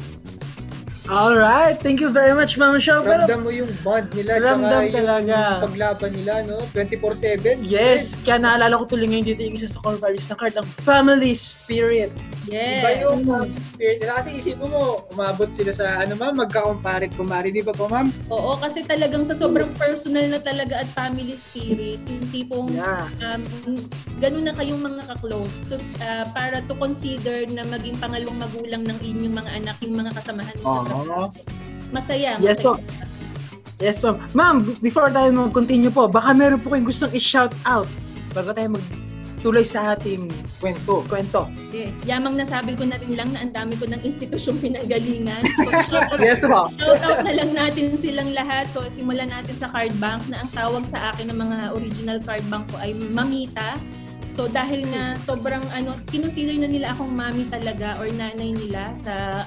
Alright, 1.05 1.77
thank 1.79 2.01
you 2.01 2.09
very 2.09 2.33
much, 2.33 2.57
Mama 2.57 2.81
Show. 2.81 3.05
Pero, 3.05 3.29
Ramdam 3.29 3.45
mo 3.45 3.53
yung 3.53 3.69
bond 3.85 4.09
nila, 4.17 4.41
Ramdam 4.41 4.73
tsaka 4.73 4.89
yung 4.89 4.97
talaga. 5.05 5.37
paglaban 5.61 6.11
nila, 6.17 6.33
no? 6.49 6.65
24-7. 6.73 7.61
yes, 7.61 8.17
kaya 8.25 8.41
naalala 8.41 8.81
ko 8.81 8.89
tuloy 8.89 9.05
ngayon 9.07 9.29
dito 9.29 9.45
yung 9.45 9.53
isa 9.53 9.69
sa 9.69 9.85
core 9.85 10.01
values 10.01 10.25
ng 10.27 10.39
card, 10.41 10.57
ang 10.57 10.65
family 10.81 11.37
spirit. 11.37 12.09
Iba 12.45 12.57
Yes. 12.89 13.05
yung 13.05 13.21
um, 13.27 13.49
spirit 13.71 14.01
nila. 14.01 14.13
Kasi 14.17 14.29
isipin 14.33 14.69
mo, 14.69 15.05
umabot 15.11 15.49
sila 15.49 15.73
sa, 15.73 16.01
ano 16.01 16.17
ma'am, 16.17 16.41
magka-compare 16.41 17.13
kumari, 17.13 17.53
di 17.53 17.61
ba 17.61 17.73
po 17.73 17.85
ma'am? 17.85 18.09
Oo, 18.29 18.57
kasi 18.57 18.81
talagang 18.81 19.29
sa 19.29 19.37
sobrang 19.37 19.77
personal 19.77 20.25
na 20.25 20.41
talaga 20.41 20.81
at 20.81 20.89
family 20.91 21.37
spirit, 21.37 22.01
yung 22.01 22.25
tipong 22.33 22.73
Yeah. 22.73 23.05
um, 23.23 23.45
ganun 24.19 24.49
na 24.49 24.57
kayong 24.57 24.81
mga 24.81 25.05
ka-close 25.07 25.61
to, 25.69 25.77
uh, 26.01 26.25
para 26.33 26.65
to 26.65 26.73
consider 26.75 27.45
na 27.47 27.61
maging 27.63 28.01
pangalawang 28.01 28.41
magulang 28.41 28.83
ng 28.83 28.99
inyong 28.99 29.37
mga 29.37 29.51
anak, 29.55 29.77
yung 29.81 29.95
mga 29.95 30.17
kasamahan 30.17 30.57
mo 30.59 30.67
sa 30.67 30.81
trabaho. 30.97 31.27
Masaya, 31.91 32.31
Yes, 32.39 32.63
masaya. 32.63 32.83
Yes, 33.77 33.99
ma'am. 34.01 34.17
Ma'am, 34.33 34.57
b- 34.63 34.79
before 34.81 35.11
tayo 35.11 35.29
mag-continue 35.31 35.91
po, 35.91 36.07
baka 36.07 36.31
meron 36.31 36.63
po 36.63 36.71
kayong 36.71 36.87
gustong 36.87 37.11
i-shout 37.11 37.51
out 37.67 37.91
bago 38.31 38.55
tayo 38.55 38.71
magtuloy 38.71 39.67
sa 39.67 39.93
ating 39.93 40.31
kwento. 40.57 41.03
kwento. 41.05 41.51
Okay. 41.69 41.91
Yamang 42.07 42.39
nasabi 42.39 42.79
ko 42.79 42.87
na 42.87 42.97
rin 42.97 43.13
lang 43.13 43.35
na 43.35 43.43
ang 43.43 43.53
dami 43.53 43.75
ko 43.75 43.85
ng 43.85 43.99
institusyong 44.01 44.63
pinanggalingan. 44.63 45.43
So, 45.59 45.69
Yes, 46.17 46.47
ma'am. 46.47 46.71
Shout 46.79 47.03
out 47.03 47.21
na 47.23 47.35
lang 47.35 47.51
natin 47.53 47.99
silang 47.99 48.31
lahat. 48.31 48.71
So, 48.71 48.87
simulan 48.87 49.35
natin 49.35 49.59
sa 49.59 49.69
card 49.69 49.93
bank 49.99 50.23
na 50.31 50.47
ang 50.47 50.51
tawag 50.55 50.87
sa 50.87 51.11
akin 51.11 51.35
ng 51.35 51.39
mga 51.39 51.57
original 51.75 52.19
card 52.23 52.47
bank 52.47 52.71
ko 52.71 52.79
ay 52.79 52.95
Mamita. 52.95 53.75
So, 54.31 54.47
dahil 54.47 54.87
nga 54.89 55.15
sobrang 55.19 55.63
ano, 55.71 55.95
kinonsider 56.09 56.57
na 56.57 56.67
nila 56.67 56.91
akong 56.91 57.11
mami 57.11 57.47
talaga 57.47 57.99
or 57.99 58.07
nanay 58.09 58.51
nila 58.51 58.95
sa 58.95 59.45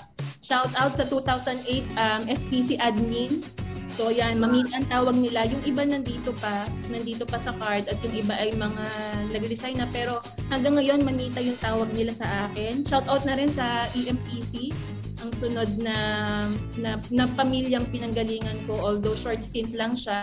shout 0.48 0.72
out 0.80 0.96
sa 0.96 1.04
2008 1.04 1.68
um, 2.00 2.22
SPC 2.32 2.80
admin. 2.80 3.44
So 3.92 4.14
yan, 4.14 4.40
mamita 4.40 4.80
ang 4.80 4.88
tawag 4.88 5.20
nila. 5.20 5.44
Yung 5.50 5.60
iba 5.68 5.84
nandito 5.84 6.32
pa, 6.38 6.70
nandito 6.88 7.28
pa 7.28 7.36
sa 7.36 7.52
card 7.58 7.92
at 7.92 7.98
yung 8.06 8.16
iba 8.24 8.38
ay 8.40 8.56
mga 8.56 8.86
nag-resign 9.36 9.84
na. 9.84 9.90
Pero 9.92 10.24
hanggang 10.48 10.80
ngayon, 10.80 11.04
mamita 11.04 11.44
yung 11.44 11.58
tawag 11.60 11.92
nila 11.92 12.14
sa 12.16 12.48
akin. 12.48 12.86
Shout 12.86 13.10
out 13.12 13.26
na 13.28 13.36
rin 13.36 13.50
sa 13.52 13.90
EMPC, 13.98 14.72
ang 15.26 15.34
sunod 15.34 15.82
na, 15.82 15.98
na, 16.78 17.02
na 17.10 17.26
pamilyang 17.34 17.90
pinanggalingan 17.90 18.56
ko, 18.70 18.78
although 18.78 19.18
short 19.18 19.42
stint 19.42 19.74
lang 19.74 19.98
siya. 19.98 20.22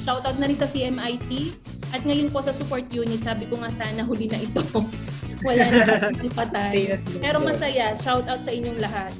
Shout 0.00 0.24
out 0.24 0.40
na 0.40 0.48
rin 0.48 0.56
sa 0.56 0.66
CMIT. 0.66 1.54
At 1.92 2.02
ngayon 2.08 2.32
po 2.32 2.40
sa 2.40 2.56
support 2.56 2.88
unit, 2.88 3.20
sabi 3.20 3.44
ko 3.46 3.60
nga 3.60 3.68
sana 3.68 4.00
huli 4.02 4.32
na 4.32 4.40
ito. 4.40 4.64
Wala 5.46 5.64
na 5.68 5.84
patay. 6.40 6.96
Pero 7.20 7.36
masaya, 7.44 7.92
shout 8.00 8.24
out 8.32 8.40
sa 8.40 8.48
inyong 8.48 8.80
lahat. 8.80 9.12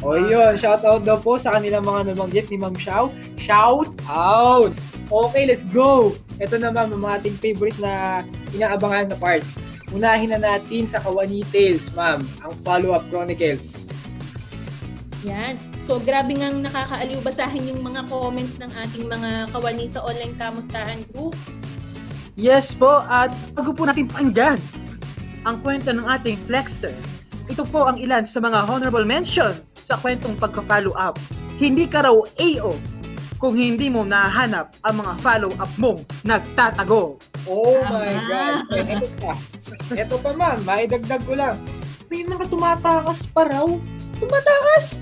O 0.00 0.16
yun, 0.16 0.56
shout 0.56 0.80
out 0.80 1.04
daw 1.04 1.20
po 1.20 1.36
sa 1.36 1.52
kanilang 1.52 1.84
mga 1.84 2.16
nabanggit 2.16 2.48
ni 2.48 2.56
Ma'am 2.56 2.72
Shao. 2.72 3.12
Shout 3.36 3.92
out! 4.08 4.72
Okay, 5.12 5.44
let's 5.44 5.60
go! 5.68 6.16
Ito 6.40 6.56
naman 6.56 6.88
ang 6.88 7.04
mga 7.04 7.20
ating 7.20 7.36
favorite 7.36 7.76
na 7.76 8.24
inaabangan 8.56 9.12
na 9.12 9.16
part. 9.20 9.44
Unahin 9.92 10.32
na 10.32 10.40
natin 10.40 10.88
sa 10.88 11.04
Kawani 11.04 11.44
Tales, 11.52 11.92
ma'am, 11.92 12.24
ang 12.40 12.52
follow-up 12.64 13.04
chronicles. 13.12 13.92
Yan. 15.28 15.60
So, 15.84 16.00
grabe 16.00 16.32
ngang 16.32 16.64
nakakaaliw 16.64 17.20
basahin 17.20 17.68
yung 17.68 17.84
mga 17.84 18.08
comments 18.08 18.56
ng 18.56 18.72
ating 18.72 19.04
mga 19.04 19.52
kawani 19.52 19.84
sa 19.84 20.00
online 20.00 20.32
kamustahan 20.40 21.04
group. 21.12 21.36
Yes 22.40 22.72
po, 22.72 23.04
at 23.04 23.28
bago 23.52 23.76
po 23.76 23.84
natin 23.84 24.08
pakinggan 24.08 24.56
ang 25.44 25.60
kwento 25.60 25.92
ng 25.92 26.08
ating 26.08 26.40
Flexter, 26.48 26.94
ito 27.52 27.68
po 27.68 27.84
ang 27.84 28.00
ilan 28.00 28.24
sa 28.24 28.40
mga 28.40 28.64
honorable 28.64 29.04
mention 29.04 29.60
sa 29.90 29.98
kwentong 29.98 30.38
pagka-follow 30.38 30.94
up. 30.94 31.18
Hindi 31.58 31.90
ka 31.90 32.06
raw 32.06 32.14
AO 32.14 32.78
kung 33.42 33.58
hindi 33.58 33.90
mo 33.90 34.06
nahanap 34.06 34.78
ang 34.86 35.02
mga 35.02 35.12
follow-up 35.18 35.72
mong 35.80 36.06
nagtatago. 36.22 37.18
Oh 37.50 37.80
my. 37.90 38.14
God! 38.30 38.70
Ito 38.70 39.08
pa. 39.18 39.32
Ito 39.96 40.14
pa, 40.22 40.30
ma'am. 40.36 40.62
Maidagdag 40.62 41.26
ko 41.26 41.34
lang. 41.34 41.58
May 42.12 42.22
mga 42.22 42.52
tumatakas 42.52 43.26
pa 43.34 43.50
raw. 43.50 43.66
Tumatakas! 44.20 45.00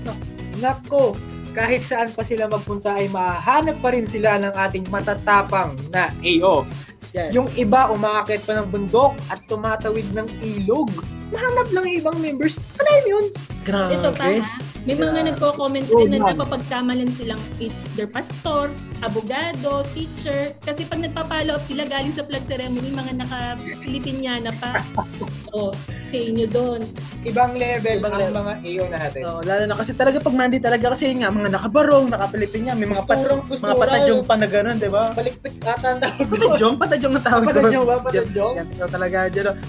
Nako, 0.63 1.19
kahit 1.51 1.83
saan 1.83 2.09
pa 2.15 2.23
sila 2.23 2.47
magpunta 2.47 2.95
ay 2.95 3.11
mahanap 3.11 3.75
pa 3.83 3.91
rin 3.91 4.07
sila 4.07 4.39
ng 4.39 4.55
ating 4.55 4.87
matatapang 4.87 5.75
na 5.91 6.09
AO. 6.23 6.63
Yes. 7.11 7.35
Yung 7.35 7.49
iba 7.59 7.91
umaakit 7.91 8.45
pa 8.47 8.61
ng 8.61 8.69
bundok 8.71 9.17
at 9.27 9.43
tumatawid 9.51 10.07
ng 10.15 10.29
ilog. 10.39 10.87
Mahanap 11.35 11.67
lang 11.75 11.85
yung 11.89 11.97
ibang 12.05 12.17
members. 12.23 12.55
Ano 12.79 12.89
yun? 13.03 13.25
Grabe. 13.67 13.97
Ito 13.99 14.09
pa 14.15 14.39
ha, 14.39 14.68
may 14.87 14.95
mga 14.95 15.11
Grabe. 15.11 15.27
nagko-comment 15.33 15.87
Oh, 15.89 15.99
din 15.99 16.15
na 16.15 16.31
napapagkamalan 16.31 17.11
silang 17.11 17.41
either 17.59 18.07
pastor, 18.07 18.71
abogado, 19.01 19.83
teacher. 19.91 20.55
Kasi 20.63 20.87
pag 20.87 21.03
nagpa-follow 21.03 21.55
up 21.55 21.63
sila 21.63 21.83
galing 21.83 22.11
sa 22.11 22.23
flag 22.23 22.45
ceremony, 22.45 22.87
mga 22.89 23.19
naka-Pilipinyana 23.19 24.55
pa. 24.57 24.79
o, 25.55 25.73
say 26.05 26.31
nyo 26.31 26.47
doon. 26.47 26.81
Ibang 27.21 27.59
level 27.59 27.99
Ibang 27.99 28.13
ang 28.13 28.21
level. 28.21 28.37
mga 28.39 28.53
AO 28.63 28.83
natin. 28.87 29.21
Oo, 29.27 29.39
lalo 29.43 29.63
na 29.67 29.75
kasi 29.75 29.91
talaga 29.91 30.17
pag 30.23 30.35
Monday 30.37 30.61
talaga 30.61 30.95
kasi 30.95 31.11
yun 31.11 31.21
nga, 31.21 31.33
mga 31.33 31.49
nakabarong, 31.59 32.05
nakapilipinya, 32.09 32.73
may 32.73 32.87
mga, 32.87 33.03
pat- 33.03 33.27
mga 33.49 33.75
patadyong 33.75 34.23
pa 34.23 34.35
na 34.39 34.47
gano'n, 34.47 34.77
di 34.79 34.89
ba? 34.89 35.11
Palikpik 35.11 35.59
ata 35.65 35.97
ang 35.97 35.99
tawag 35.99 36.17
doon. 36.23 36.31
Patadyong, 36.31 36.75
patadyong 36.79 37.13
na 37.13 37.21
tawag 37.21 37.45
doon. 37.45 37.55
Patadyong 37.67 37.85
ba? 37.85 37.95
Patadyong? 37.99 38.53
Yan, 38.55 38.67
yan 38.77 38.89
talaga. 38.89 39.17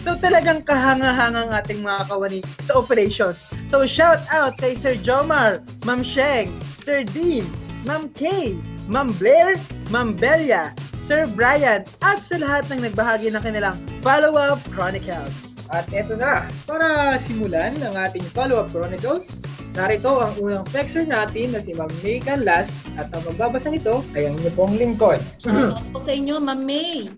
So 0.06 0.14
talagang 0.16 0.60
kahanga-hanga 0.62 1.40
ang 1.48 1.52
ating 1.56 1.80
mga 1.82 2.00
kawani 2.06 2.40
sa 2.62 2.78
operations. 2.78 3.40
So 3.70 3.86
shout 3.86 4.18
out 4.34 4.58
kay 4.58 4.74
Sir 4.74 4.98
Jomar, 4.98 5.62
Ma'am 5.86 6.02
Sheng, 6.02 6.50
Sir 6.82 7.06
Dean, 7.06 7.46
Ma'am 7.86 8.10
Kay, 8.18 8.58
Ma'am 8.90 9.14
Blair, 9.14 9.54
Ma'am 9.94 10.18
Belia, 10.18 10.74
Sir 11.06 11.30
Brian, 11.30 11.86
at 12.02 12.18
sa 12.18 12.42
lahat 12.42 12.66
ng 12.66 12.82
nagbahagi 12.82 13.30
ng 13.30 13.38
kanilang 13.38 13.78
follow-up 14.02 14.58
chronicles. 14.74 15.54
At 15.70 15.86
eto 15.94 16.18
na, 16.18 16.50
para 16.66 17.14
simulan 17.22 17.78
ang 17.78 17.94
ating 17.94 18.26
follow-up 18.34 18.74
chronicles, 18.74 19.46
narito 19.78 20.18
ang 20.18 20.34
unang 20.42 20.66
flexer 20.74 21.06
natin 21.06 21.54
na 21.54 21.62
si 21.62 21.70
Ma'am 21.70 21.94
May 22.02 22.18
Canlas 22.18 22.90
at 22.98 23.06
ang 23.14 23.22
magbabasa 23.22 23.70
nito 23.70 24.02
ay 24.18 24.26
ang 24.26 24.34
inyo 24.42 24.50
pong 24.58 24.74
lingkod. 24.82 25.22
So, 25.38 25.54
ako 25.94 26.02
sa 26.02 26.10
inyo, 26.10 26.42
Ma'am 26.42 26.66
May. 26.66 27.14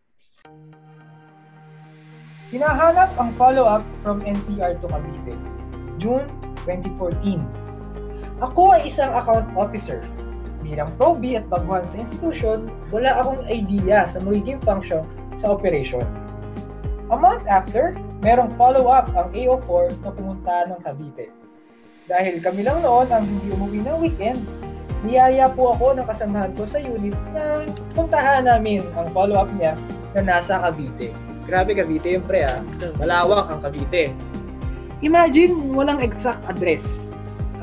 Hinahanap 2.52 3.16
ang 3.16 3.32
follow-up 3.40 3.80
from 4.04 4.20
NCR 4.20 4.76
to 4.84 4.86
Cavite, 4.92 5.71
June 6.02 6.26
2014. 6.66 7.38
Ako 8.42 8.74
ay 8.74 8.90
isang 8.90 9.14
account 9.14 9.46
officer. 9.54 10.02
Bilang 10.66 10.90
proby 10.98 11.38
at 11.38 11.46
baguhan 11.46 11.86
sa 11.86 12.02
institution, 12.02 12.66
wala 12.90 13.22
akong 13.22 13.46
idea 13.46 14.10
sa 14.10 14.18
magiging 14.18 14.58
function 14.66 15.06
sa 15.38 15.54
operation. 15.54 16.02
A 17.14 17.16
month 17.18 17.46
after, 17.46 17.94
merong 18.26 18.50
follow-up 18.58 19.14
ang 19.14 19.30
AO4 19.30 20.02
na 20.02 20.10
pumunta 20.10 20.54
ng 20.74 20.80
Cavite. 20.82 21.30
Dahil 22.10 22.42
kami 22.42 22.66
lang 22.66 22.82
noon 22.82 23.06
ang 23.14 23.22
hindi 23.22 23.54
umuwi 23.54 23.78
ng 23.86 23.98
weekend, 24.02 24.42
niyaya 25.06 25.50
po 25.54 25.74
ako 25.74 25.98
ng 25.98 26.06
kasamahan 26.06 26.50
ko 26.58 26.66
sa 26.66 26.82
unit 26.82 27.14
na 27.30 27.62
puntahan 27.94 28.46
namin 28.46 28.82
ang 28.98 29.06
follow-up 29.14 29.50
niya 29.54 29.78
na 30.18 30.34
nasa 30.34 30.58
Cavite. 30.58 31.14
Grabe 31.46 31.74
Cavite 31.78 32.18
yung 32.18 32.26
pre 32.26 32.42
ah. 32.46 32.58
Malawak 32.98 33.50
ang 33.50 33.60
Cavite. 33.62 34.14
Imagine, 35.02 35.74
walang 35.74 35.98
exact 35.98 36.46
address. 36.46 37.10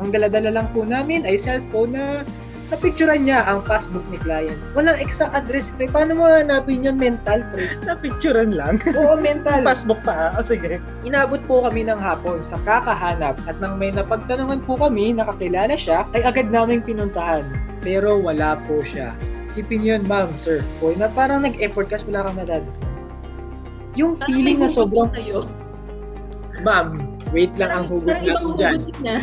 Ang 0.03 0.11
daladala 0.11 0.51
lang 0.51 0.67
po 0.75 0.83
namin 0.83 1.23
ay 1.23 1.39
cellphone 1.39 1.95
na 1.95 2.23
napicturean 2.69 3.25
niya 3.25 3.47
ang 3.47 3.63
passbook 3.65 4.03
ni 4.13 4.19
client. 4.21 4.59
Walang 4.75 4.99
exact 4.99 5.33
address, 5.33 5.71
pre. 5.73 5.87
Paano 5.87 6.19
mo 6.19 6.27
hanapin 6.27 6.83
yun 6.83 6.99
mental, 6.99 7.43
pre? 7.55 7.71
Napicturean 7.89 8.53
lang. 8.53 8.83
Oo, 8.91 9.17
mental. 9.17 9.65
Passbook 9.71 10.03
pa. 10.03 10.35
O 10.37 10.43
sige. 10.43 10.83
Inabot 11.07 11.41
po 11.47 11.63
kami 11.63 11.87
ng 11.87 11.97
hapon 11.97 12.43
sa 12.43 12.59
kakahanap 12.67 13.39
at 13.47 13.55
nang 13.63 13.79
may 13.79 13.89
napagtanungan 13.89 14.59
po 14.63 14.75
kami 14.75 15.15
na 15.15 15.23
kakilala 15.27 15.73
siya, 15.79 16.05
ay 16.13 16.21
agad 16.27 16.53
naming 16.53 16.83
pinuntahan. 16.83 17.47
Pero 17.79 18.19
wala 18.19 18.59
po 18.67 18.83
siya. 18.83 19.15
Sipin 19.49 19.81
yun, 19.81 20.05
ma'am, 20.05 20.29
sir. 20.37 20.61
O, 20.83 20.93
na 20.93 21.09
parang 21.09 21.41
nag-effort 21.41 21.89
kasi 21.89 22.05
wala 22.11 22.29
kang 22.29 22.37
madad. 22.37 22.63
Yung 23.97 24.21
feeling 24.29 24.61
na 24.61 24.69
sobrang, 24.69 25.09
ma'am, 26.61 27.08
wait 27.29 27.53
lang 27.57 27.81
ang 27.81 27.85
hugot 27.85 28.21
natin 28.25 28.53
dyan. 28.57 28.79
na. 29.05 29.15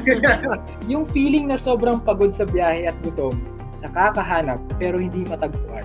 yung 0.92 1.04
feeling 1.10 1.50
na 1.50 1.58
sobrang 1.58 1.98
pagod 1.98 2.30
sa 2.30 2.46
biyahe 2.46 2.86
at 2.86 2.96
gutom 3.02 3.34
sa 3.76 3.90
kakahanap 3.92 4.58
pero 4.80 4.96
hindi 4.96 5.26
matagpuan. 5.28 5.84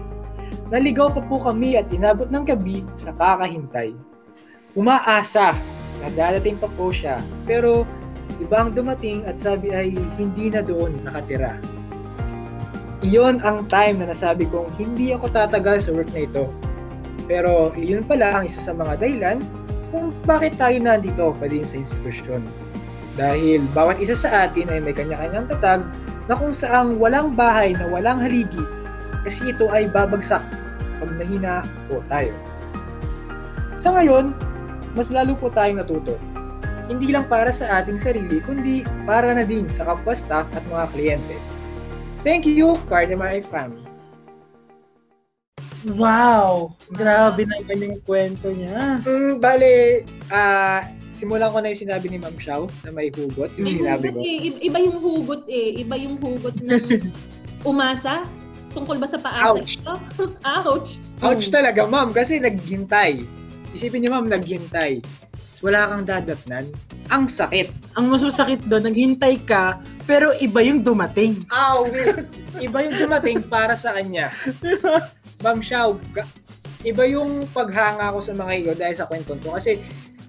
Naligaw 0.71 1.11
pa 1.11 1.19
po 1.27 1.35
kami 1.43 1.75
at 1.75 1.91
inabot 1.91 2.31
ng 2.31 2.47
gabi 2.47 2.87
sa 2.95 3.11
kakahintay. 3.11 3.91
Umaasa 4.77 5.51
na 5.99 6.07
dadating 6.15 6.55
pa 6.55 6.71
po 6.79 6.89
siya 6.95 7.19
pero 7.43 7.83
ibang 8.39 8.71
dumating 8.71 9.27
at 9.27 9.35
sabi 9.35 9.75
ay 9.75 9.91
hindi 10.15 10.47
na 10.47 10.63
doon 10.63 11.03
nakatira. 11.03 11.59
Iyon 13.01 13.41
ang 13.41 13.65
time 13.65 13.99
na 13.99 14.13
nasabi 14.13 14.45
kong 14.47 14.71
hindi 14.77 15.11
ako 15.11 15.33
tatagal 15.33 15.83
sa 15.83 15.91
work 15.91 16.13
na 16.13 16.23
ito. 16.23 16.45
Pero 17.25 17.73
iyon 17.75 18.05
pala 18.05 18.39
ang 18.39 18.43
isa 18.47 18.61
sa 18.61 18.77
mga 18.77 19.01
dahilan 19.01 19.37
kung 19.91 20.15
bakit 20.23 20.55
tayo 20.55 20.79
nandito 20.79 21.35
pa 21.35 21.45
din 21.45 21.61
sa 21.61 21.77
institusyon. 21.77 22.41
Dahil 23.19 23.59
bawat 23.75 23.99
isa 23.99 24.15
sa 24.15 24.47
atin 24.47 24.71
ay 24.71 24.79
may 24.79 24.95
kanya-kanyang 24.95 25.45
tatag 25.51 25.83
na 26.31 26.33
kung 26.39 26.55
saang 26.55 26.95
walang 26.95 27.35
bahay 27.35 27.75
na 27.75 27.85
walang 27.91 28.23
haligi 28.23 28.63
kasi 29.27 29.51
ito 29.51 29.67
ay 29.69 29.91
babagsak 29.91 30.41
pag 31.03 31.11
nahina 31.19 31.59
po 31.91 31.99
tayo. 32.07 32.31
Sa 33.75 33.91
ngayon, 33.91 34.31
mas 34.95 35.11
lalo 35.11 35.35
po 35.35 35.51
tayong 35.51 35.83
natuto. 35.83 36.15
Hindi 36.87 37.11
lang 37.11 37.27
para 37.27 37.51
sa 37.51 37.83
ating 37.83 37.99
sarili, 37.99 38.39
kundi 38.43 38.83
para 39.03 39.31
na 39.35 39.43
din 39.43 39.67
sa 39.67 39.87
kapwa 39.87 40.15
staff 40.15 40.47
at 40.55 40.63
mga 40.71 40.85
kliyente. 40.95 41.37
Thank 42.23 42.47
you, 42.47 42.79
Cardamar 42.87 43.43
family. 43.47 43.90
Wow! 45.91 46.77
Grabe 46.89 47.43
naman 47.43 47.77
yung 47.79 47.99
kwento 48.01 48.49
niya. 48.49 49.01
Mm, 49.01 49.41
bale, 49.41 50.03
ah, 50.29 50.85
simulan 51.09 51.49
ko 51.49 51.57
na 51.57 51.73
yung 51.73 51.81
sinabi 51.83 52.05
ni 52.07 52.17
Ma'am 52.17 52.37
Xiao 52.37 52.69
na 52.83 52.89
may 52.89 53.09
hugot, 53.09 53.49
yung 53.57 53.65
May 53.65 53.75
sinabi 53.77 54.05
hugot 54.09 54.15
ko. 54.15 54.21
eh. 54.21 54.37
Iba 54.61 54.77
yung 54.77 54.97
hugot 54.97 55.43
eh. 55.49 55.69
Iba 55.81 55.95
yung 55.97 56.15
hugot 56.17 56.55
ng 56.61 56.85
umasa. 57.69 58.25
Tungkol 58.71 58.97
ba 58.97 59.07
sa 59.09 59.19
paasa 59.19 59.57
Ouch. 59.57 59.75
ito? 59.75 59.93
Ouch! 60.63 60.89
Ouch 61.19 61.45
talaga, 61.49 61.83
ma'am, 61.83 62.13
kasi 62.13 62.37
naghintay. 62.37 63.25
Isipin 63.73 64.01
niyo, 64.01 64.13
ma'am, 64.13 64.29
naghintay. 64.29 65.01
Wala 65.61 65.91
kang 65.91 66.05
dadatnan. 66.05 66.65
Ang 67.11 67.27
sakit. 67.27 67.69
Ang 67.99 68.07
mas 68.07 68.23
masakit 68.23 68.63
doon, 68.65 68.87
naghintay 68.87 69.37
ka, 69.43 69.77
pero 70.07 70.31
iba 70.39 70.63
yung 70.63 70.81
dumating. 70.81 71.43
Ow! 71.51 71.85
iba 72.57 72.79
yung 72.81 72.97
dumating 72.97 73.43
para 73.43 73.75
sa 73.75 73.91
kanya. 73.91 74.31
Ma'am 75.41 75.59
ga- 76.13 76.29
iba 76.81 77.03
yung 77.05 77.45
paghanga 77.53 78.13
ko 78.13 78.19
sa 78.25 78.33
mga 78.33 78.53
iyo 78.57 78.71
dahil 78.73 78.95
sa 78.97 79.05
kwento 79.05 79.37
ko. 79.37 79.53
Kasi, 79.53 79.77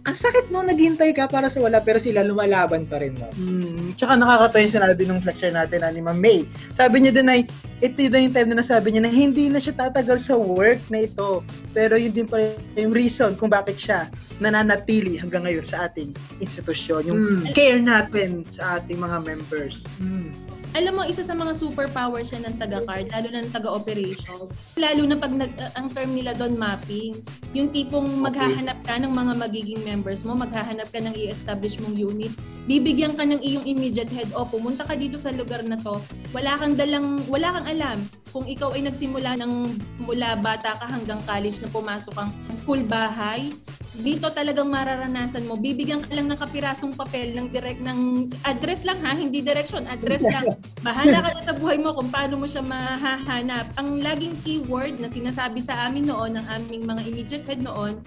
ang 0.02 0.18
sakit 0.18 0.50
no, 0.50 0.66
naghintay 0.66 1.14
ka 1.14 1.30
para 1.30 1.46
sa 1.46 1.62
wala, 1.62 1.78
pero 1.78 2.02
sila 2.02 2.26
lumalaban 2.26 2.90
pa 2.90 2.98
rin, 2.98 3.14
no? 3.14 3.30
Hmm, 3.38 3.94
tsaka 3.94 4.18
nakakatawa 4.18 4.64
yung 4.66 4.74
sinabi 4.74 5.02
nung 5.06 5.22
flexer 5.22 5.54
natin 5.54 5.78
na 5.80 5.94
ni 5.94 6.02
Ma'am 6.02 6.18
May. 6.18 6.42
Sabi 6.74 7.00
niya 7.00 7.14
din 7.14 7.30
ay, 7.30 7.46
ito 7.78 7.98
din 7.98 8.30
yung 8.30 8.34
time 8.34 8.50
na 8.50 8.60
nasabi 8.62 8.90
niya 8.90 9.06
na 9.06 9.12
hindi 9.14 9.46
na 9.46 9.62
siya 9.62 9.78
tatagal 9.78 10.18
sa 10.18 10.34
work 10.34 10.82
na 10.90 11.06
ito. 11.06 11.46
Pero 11.70 11.94
yun 11.94 12.10
din 12.10 12.26
pa 12.26 12.42
yung 12.74 12.90
reason 12.90 13.38
kung 13.38 13.50
bakit 13.50 13.78
siya 13.78 14.10
nananatili 14.42 15.22
hanggang 15.22 15.46
ngayon 15.46 15.62
sa 15.62 15.86
ating 15.86 16.10
institusyon. 16.42 17.06
Yung 17.06 17.20
Mm. 17.22 17.54
care 17.54 17.78
natin 17.78 18.42
sa 18.50 18.82
ating 18.82 18.98
mga 18.98 19.22
members. 19.22 19.86
Mm. 20.02 20.34
Alam 20.72 20.92
mo, 20.96 21.02
isa 21.04 21.20
sa 21.20 21.36
mga 21.36 21.52
superpower 21.52 22.24
siya 22.24 22.40
ng 22.48 22.56
taga-card, 22.56 23.12
lalo 23.12 23.28
na 23.28 23.44
ng 23.44 23.52
taga-operation. 23.52 24.48
Lalo 24.80 25.02
na 25.04 25.20
pag 25.20 25.28
nag, 25.28 25.52
ang 25.76 25.92
term 25.92 26.16
nila 26.16 26.32
doon, 26.32 26.56
mapping. 26.56 27.20
Yung 27.52 27.68
tipong 27.68 28.08
maghahanap 28.08 28.80
ka 28.80 28.96
ng 28.96 29.12
mga 29.12 29.32
magiging 29.36 29.84
members 29.84 30.24
mo, 30.24 30.32
maghahanap 30.32 30.88
ka 30.88 30.96
ng 31.04 31.12
i-establish 31.12 31.76
mong 31.76 31.92
unit, 31.92 32.32
bibigyan 32.64 33.12
ka 33.12 33.28
ng 33.28 33.44
iyong 33.44 33.68
immediate 33.68 34.08
head, 34.08 34.32
o 34.32 34.48
pumunta 34.48 34.88
ka 34.88 34.96
dito 34.96 35.20
sa 35.20 35.28
lugar 35.28 35.60
na 35.60 35.76
to, 35.76 36.00
wala 36.32 36.56
kang 36.56 36.72
dalang, 36.72 37.20
wala 37.28 37.60
kang 37.60 37.68
alam 37.68 37.98
kung 38.32 38.48
ikaw 38.48 38.72
ay 38.72 38.88
nagsimula 38.88 39.36
ng 39.44 39.76
mula 40.08 40.40
bata 40.40 40.72
ka 40.80 40.88
hanggang 40.88 41.20
college 41.28 41.60
na 41.60 41.68
pumasok 41.68 42.16
ang 42.16 42.32
school 42.48 42.80
bahay, 42.80 43.52
dito 43.92 44.24
talagang 44.32 44.72
mararanasan 44.72 45.44
mo. 45.44 45.60
Bibigyan 45.60 46.00
ka 46.00 46.16
lang 46.16 46.32
ng 46.32 46.40
kapirasong 46.40 46.96
papel 46.96 47.36
ng 47.36 47.52
direct 47.52 47.84
ng 47.84 48.32
address 48.48 48.88
lang 48.88 48.96
ha, 49.04 49.12
hindi 49.12 49.44
direction, 49.44 49.84
address 49.84 50.24
lang. 50.24 50.48
Bahala 50.82 51.22
ka 51.22 51.30
na 51.34 51.42
sa 51.42 51.54
buhay 51.54 51.78
mo 51.78 51.94
kung 51.94 52.10
paano 52.10 52.34
mo 52.42 52.46
siya 52.50 52.60
mahahanap. 52.60 53.70
Ang 53.78 54.02
laging 54.02 54.34
keyword 54.42 54.98
na 54.98 55.06
sinasabi 55.06 55.62
sa 55.62 55.86
amin 55.86 56.10
noon, 56.10 56.34
ng 56.34 56.46
aming 56.50 56.82
mga 56.82 57.02
immediate 57.06 57.46
head 57.46 57.62
noon, 57.62 58.02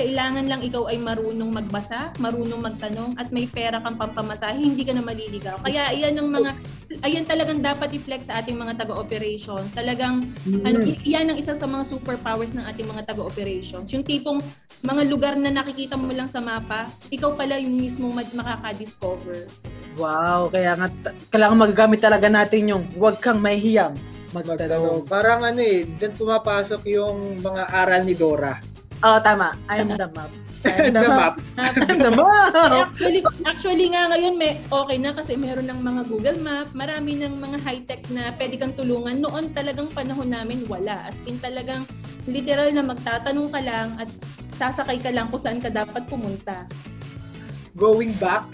kailangan 0.00 0.48
lang 0.48 0.64
ikaw 0.64 0.88
ay 0.88 0.96
marunong 0.96 1.52
magbasa, 1.52 2.14
marunong 2.16 2.62
magtanong, 2.62 3.18
at 3.20 3.28
may 3.28 3.44
pera 3.44 3.82
kang 3.84 4.00
pampamasahe, 4.00 4.56
hindi 4.56 4.80
ka 4.80 4.96
na 4.96 5.04
maliligaw. 5.04 5.60
Kaya 5.60 5.92
ayan 5.92 6.16
ang 6.16 6.30
mga, 6.32 6.50
ayan 7.04 7.26
talagang 7.28 7.60
dapat 7.60 7.92
i-flex 7.92 8.32
sa 8.32 8.40
ating 8.40 8.56
mga 8.56 8.80
taga-operations. 8.80 9.76
Talagang, 9.76 10.24
ano, 10.64 10.78
i- 10.86 11.02
yan 11.04 11.28
ang 11.28 11.36
isa 11.36 11.52
sa 11.52 11.68
mga 11.68 11.84
superpowers 11.84 12.56
ng 12.56 12.64
ating 12.64 12.88
mga 12.88 13.12
taga-operations. 13.12 13.92
Yung 13.92 14.00
tipong 14.00 14.40
mga 14.80 15.02
lugar 15.04 15.34
na 15.36 15.52
nakikita 15.52 16.00
mo 16.00 16.08
lang 16.14 16.32
sa 16.32 16.40
mapa, 16.40 16.88
ikaw 17.12 17.36
pala 17.36 17.60
yung 17.60 17.76
mismo 17.76 18.08
makaka-discover. 18.08 19.50
Wow, 19.94 20.48
kaya 20.48 20.78
nga 20.78 20.88
kailangan 21.28 21.58
magagamit 21.58 22.00
talaga 22.00 22.30
natin 22.30 22.70
yung 22.70 22.82
huwag 22.94 23.18
kang 23.18 23.42
mahihiyang 23.42 23.98
Magtanong. 24.30 24.54
magtanong. 24.54 25.00
Parang 25.10 25.40
ano 25.42 25.58
eh, 25.58 25.82
dyan 25.98 26.14
pumapasok 26.14 26.86
yung 26.86 27.42
mga 27.42 27.62
aral 27.66 28.06
ni 28.06 28.14
Dora. 28.14 28.62
Oo, 29.02 29.18
tama. 29.18 29.56
I'm 29.66 29.90
the 29.90 30.06
map. 30.06 30.30
I'm 30.62 30.92
the 30.94 31.00
The 31.00 31.08
map. 31.08 31.34
map. 31.56 31.74
I'm 31.74 31.98
the 31.98 32.12
map. 32.12 32.52
Actually, 32.94 33.20
actually 33.42 33.86
nga 33.90 34.06
ngayon 34.06 34.36
may 34.36 34.60
okay 34.62 34.98
na 35.00 35.10
kasi 35.10 35.34
meron 35.34 35.66
ng 35.66 35.80
mga 35.80 36.02
Google 36.06 36.38
Map, 36.38 36.68
marami 36.76 37.16
ng 37.16 37.32
mga 37.34 37.58
high-tech 37.64 38.04
na 38.12 38.28
pwede 38.36 38.60
kang 38.60 38.76
tulungan. 38.76 39.18
Noon 39.18 39.50
talagang 39.50 39.88
panahon 39.90 40.28
namin 40.28 40.62
wala. 40.68 41.00
As 41.08 41.16
in 41.24 41.40
talagang 41.40 41.88
literal 42.28 42.70
na 42.70 42.84
magtatanong 42.84 43.48
ka 43.48 43.60
lang 43.64 43.96
at 43.96 44.06
sasakay 44.52 45.00
ka 45.00 45.08
lang 45.10 45.32
kung 45.32 45.40
saan 45.40 45.58
ka 45.58 45.72
dapat 45.72 46.04
pumunta. 46.06 46.68
Going 47.72 48.12
back, 48.20 48.44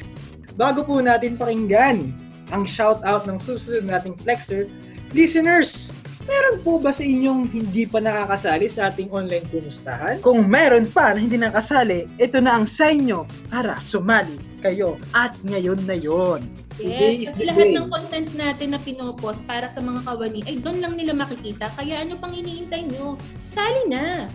bago 0.56 0.82
po 0.82 0.98
natin 0.98 1.36
pakinggan 1.36 2.10
ang 2.50 2.64
shoutout 2.64 3.28
ng 3.28 3.38
susunod 3.38 3.86
nating 3.86 4.16
Flexer, 4.22 4.66
listeners, 5.12 5.92
meron 6.26 6.62
po 6.62 6.78
ba 6.78 6.90
sa 6.90 7.02
inyong 7.06 7.50
hindi 7.50 7.86
pa 7.86 8.02
nakakasali 8.02 8.66
sa 8.66 8.90
ating 8.90 9.10
online 9.14 9.46
kumustahan? 9.50 10.18
Kung 10.22 10.46
meron 10.46 10.90
pa 10.90 11.14
na 11.14 11.22
hindi 11.22 11.38
nakasali, 11.38 12.06
ito 12.18 12.38
na 12.42 12.58
ang 12.58 12.66
sa 12.66 12.90
inyo 12.90 13.26
para 13.50 13.78
sumali 13.78 14.38
kayo. 14.62 14.98
At 15.14 15.34
ngayon 15.46 15.86
na 15.86 15.94
yon. 15.94 16.46
Yes, 16.76 17.32
kasi 17.32 17.48
lahat 17.48 17.72
day. 17.72 17.76
ng 17.80 17.88
content 17.88 18.28
natin 18.36 18.68
na 18.76 18.80
pinopost 18.82 19.48
para 19.48 19.64
sa 19.64 19.80
mga 19.80 20.04
kawani 20.04 20.44
ay 20.44 20.60
doon 20.60 20.84
lang 20.84 20.94
nila 20.98 21.16
makikita. 21.16 21.72
Kaya 21.72 22.04
ano 22.04 22.20
pang 22.20 22.36
iniintay 22.36 22.84
nyo? 22.84 23.16
Sali 23.48 23.88
na! 23.88 24.28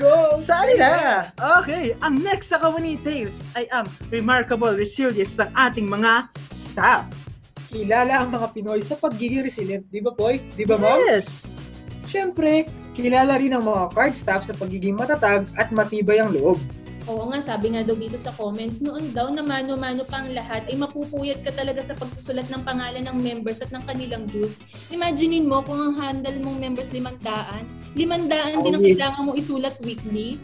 Go! 0.00 0.40
Sali 0.40 0.80
na! 0.80 1.28
Okay, 1.60 1.92
ang 2.00 2.24
next 2.24 2.48
sa 2.48 2.56
Kawani 2.56 2.96
Tales 3.04 3.44
ay 3.52 3.68
ang 3.68 3.84
remarkable 4.08 4.72
resilience 4.72 5.36
ng 5.36 5.52
ating 5.52 5.84
mga 5.84 6.32
staff. 6.48 7.04
Kilala 7.68 8.24
ang 8.24 8.32
mga 8.32 8.56
Pinoy 8.56 8.80
sa 8.80 8.96
pagiging 8.96 9.44
resilient, 9.44 9.84
di 9.92 10.00
ba 10.00 10.16
Poy? 10.16 10.40
Di 10.56 10.64
ba 10.64 10.80
ma'am? 10.80 10.96
Yes! 11.04 11.44
Siyempre, 12.08 12.64
kilala 12.96 13.36
rin 13.36 13.52
ang 13.52 13.68
mga 13.68 13.92
card 13.92 14.16
staff 14.16 14.48
sa 14.48 14.56
pagiging 14.56 14.96
matatag 14.96 15.44
at 15.60 15.68
matibay 15.76 16.24
ang 16.24 16.32
loob. 16.32 16.56
Oo 17.10 17.34
nga, 17.34 17.42
sabi 17.42 17.74
nga 17.74 17.82
daw 17.82 17.98
dito 17.98 18.14
sa 18.14 18.30
comments, 18.32 18.78
noon 18.78 19.10
daw 19.10 19.26
na 19.28 19.42
mano-mano 19.42 20.06
pa 20.06 20.22
ang 20.22 20.30
lahat 20.30 20.62
ay 20.70 20.78
mapupuyat 20.78 21.42
ka 21.42 21.50
talaga 21.50 21.82
sa 21.82 21.98
pagsusulat 21.98 22.46
ng 22.46 22.62
pangalan 22.62 23.02
ng 23.02 23.18
members 23.18 23.58
at 23.58 23.74
ng 23.74 23.82
kanilang 23.82 24.24
dues. 24.30 24.62
Imaginein 24.88 25.50
mo 25.50 25.66
kung 25.66 25.82
ang 25.82 25.94
handle 25.98 26.38
mong 26.38 26.62
members 26.62 26.94
limandaan, 26.94 27.66
limandaan 27.98 28.62
din 28.62 28.74
ang 28.74 28.82
Oh, 28.82 28.86
kailangan 28.86 29.22
mo 29.26 29.32
isulat 29.34 29.74
weekly. 29.82 30.38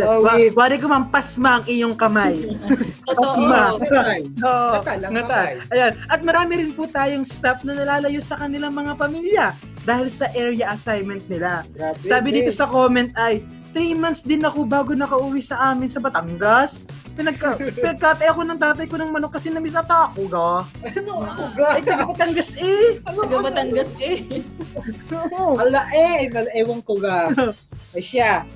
Oh, 0.00 0.24
Wa- 0.24 0.40
wait. 0.40 0.56
Ko 0.80 0.88
mang 0.88 1.12
pasma 1.12 1.60
ang 1.60 1.64
iyong 1.68 1.92
kamay. 1.92 2.48
Pasma. 3.12 3.76
Oo, 3.76 4.80
kamay. 4.80 5.60
Ayan. 5.68 5.92
At 6.08 6.24
marami 6.24 6.64
rin 6.64 6.72
po 6.72 6.88
tayong 6.88 7.28
staff 7.28 7.60
na 7.60 7.76
nalalayo 7.76 8.24
sa 8.24 8.40
kanilang 8.40 8.72
mga 8.72 8.96
pamilya 8.96 9.52
dahil 9.84 10.08
sa 10.08 10.32
area 10.32 10.72
assignment 10.72 11.20
nila. 11.28 11.68
Grabe, 11.76 12.00
Sabi 12.00 12.28
eh. 12.32 12.34
dito 12.40 12.50
sa 12.56 12.64
comment 12.64 13.12
ay, 13.20 13.44
3 13.72 13.96
months 13.96 14.22
din 14.22 14.44
ako 14.44 14.68
bago 14.68 14.92
nakauwi 14.92 15.40
sa 15.40 15.72
amin 15.72 15.88
sa 15.88 15.98
Batangas. 15.98 16.84
Pinagka, 17.12 17.60
pinagkatay 17.76 18.28
ako 18.28 18.44
ng 18.48 18.60
tatay 18.60 18.86
ko 18.88 18.96
ng 18.96 19.12
manok 19.12 19.36
kasi 19.36 19.52
namiss 19.52 19.76
ata 19.76 20.12
ako 20.12 20.28
ga. 20.28 20.50
Ano 20.96 21.24
ako 21.24 21.42
ga? 21.56 21.68
Ay, 21.76 21.82
taga 21.84 22.04
Batangas 22.08 22.56
eh. 22.56 23.00
Ano 23.08 23.28
Taga 23.28 23.48
Batangas 23.48 23.92
eh. 24.00 24.40
Ala 25.60 25.82
eh, 25.92 26.28
ewan 26.56 26.80
ko 26.84 27.00
ga. 27.00 27.32
Ay 27.96 28.00
siya, 28.00 28.48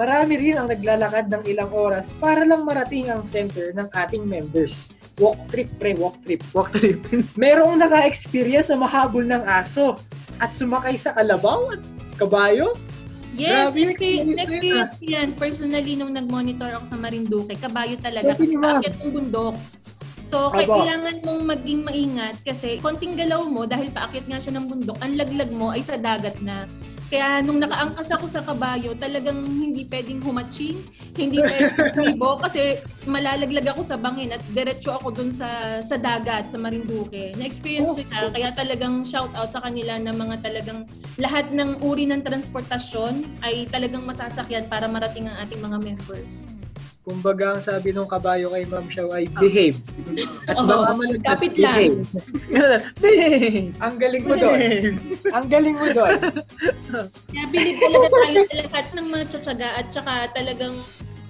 marami 0.00 0.40
rin 0.40 0.56
ang 0.56 0.72
naglalakad 0.72 1.28
ng 1.28 1.44
ilang 1.44 1.68
oras 1.72 2.08
para 2.16 2.44
lang 2.48 2.64
marating 2.64 3.12
ang 3.12 3.28
center 3.28 3.76
ng 3.76 3.88
ating 3.92 4.24
members. 4.24 4.88
Walk 5.18 5.36
trip, 5.50 5.68
pre, 5.82 5.98
walk 5.98 6.16
trip. 6.22 6.40
Walk 6.54 6.70
trip. 6.72 7.02
Merong 7.34 7.82
naka-experience 7.82 8.70
na 8.70 8.86
mahabol 8.86 9.26
ng 9.26 9.42
aso 9.44 9.98
at 10.38 10.54
sumakay 10.54 10.94
sa 10.94 11.10
kalabaw 11.18 11.74
at 11.74 11.82
kabayo. 12.16 12.78
Yes, 13.38 13.70
Grabe 13.70 13.78
yung 13.78 13.92
experience, 13.94 14.28
experience 14.34 14.42
experience 14.42 14.92
ko 14.98 15.04
yan. 15.06 15.28
Personally, 15.38 15.92
nung 15.94 16.10
nag-monitor 16.10 16.74
ako 16.74 16.84
sa 16.90 16.98
Marinduque, 16.98 17.54
kabayo 17.54 17.94
talaga. 18.02 18.34
Kasi 18.34 18.58
ng 18.58 18.98
bundok. 19.14 19.54
So, 20.28 20.52
Aba. 20.52 20.60
kailangan 20.60 21.24
mong 21.24 21.42
maging 21.46 21.80
maingat 21.88 22.36
kasi 22.44 22.76
konting 22.82 23.16
galaw 23.16 23.48
mo, 23.48 23.64
dahil 23.64 23.88
paakit 23.94 24.28
nga 24.28 24.36
siya 24.36 24.60
ng 24.60 24.66
bundok, 24.68 24.98
ang 25.00 25.16
laglag 25.16 25.48
mo 25.54 25.72
ay 25.72 25.80
sa 25.80 25.96
dagat 25.96 26.36
na. 26.44 26.68
Kaya 27.08 27.40
nung 27.40 27.56
nakaangkas 27.56 28.12
ako 28.12 28.28
sa 28.28 28.44
kabayo, 28.44 28.92
talagang 28.92 29.40
hindi 29.48 29.88
pwedeng 29.88 30.20
humatching, 30.20 30.76
hindi 31.16 31.40
pwedeng 31.40 31.72
humibo 31.96 32.36
kasi 32.36 32.76
malalaglag 33.08 33.64
ako 33.72 33.80
sa 33.80 33.96
bangin 33.96 34.36
at 34.36 34.42
diretso 34.52 34.92
ako 34.92 35.16
dun 35.16 35.32
sa 35.32 35.80
sa 35.80 35.96
dagat, 35.96 36.52
sa 36.52 36.60
Marinduque. 36.60 37.32
Na-experience 37.40 37.96
ko 37.96 38.04
na, 38.12 38.28
kaya 38.28 38.52
talagang 38.52 39.08
shout 39.08 39.32
out 39.32 39.48
sa 39.48 39.64
kanila 39.64 39.96
na 39.96 40.12
mga 40.12 40.36
talagang 40.44 40.84
lahat 41.16 41.48
ng 41.48 41.80
uri 41.80 42.04
ng 42.04 42.20
transportasyon 42.20 43.24
ay 43.40 43.64
talagang 43.72 44.04
masasakyan 44.04 44.68
para 44.68 44.84
marating 44.84 45.32
ang 45.32 45.36
ating 45.48 45.64
mga 45.64 45.80
members. 45.80 46.57
Kumbaga 47.08 47.56
ang 47.56 47.62
sabi 47.64 47.96
nung 47.96 48.04
kabayo 48.04 48.52
kay 48.52 48.68
Ma'am 48.68 48.84
Shaw 48.92 49.08
ay 49.16 49.32
behave. 49.40 49.80
At 50.44 50.60
Oo, 50.60 50.68
baka 50.68 50.92
malaglag, 50.92 51.24
kapit 51.24 51.56
behave. 51.56 52.04
lang. 52.04 52.84
Bing! 53.00 53.72
Ang 53.80 53.96
galing 53.96 54.24
mo 54.28 54.36
doon. 54.36 54.60
Ang 55.32 55.46
galing 55.48 55.76
mo 55.80 55.88
doon. 55.88 56.20
Kaya 57.32 57.44
bilib 57.48 57.80
talaga 57.80 58.06
tayo 58.12 58.40
sa 58.44 58.56
lahat 58.60 58.86
ng 58.92 59.06
mga 59.08 59.24
tsatsaga 59.32 59.68
at 59.80 59.86
saka 59.88 60.12
talagang 60.36 60.76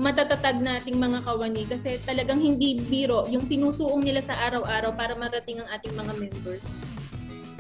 matatatag 0.03 0.59
nating 0.59 0.99
mga 0.99 1.23
kawani 1.23 1.63
kasi 1.71 2.03
talagang 2.03 2.43
hindi 2.43 2.83
biro 2.83 3.31
yung 3.31 3.47
sinusuong 3.47 4.03
nila 4.03 4.19
sa 4.19 4.35
araw-araw 4.51 4.99
para 4.99 5.15
marating 5.15 5.63
ang 5.63 5.71
ating 5.79 5.95
mga 5.95 6.13
members. 6.19 6.67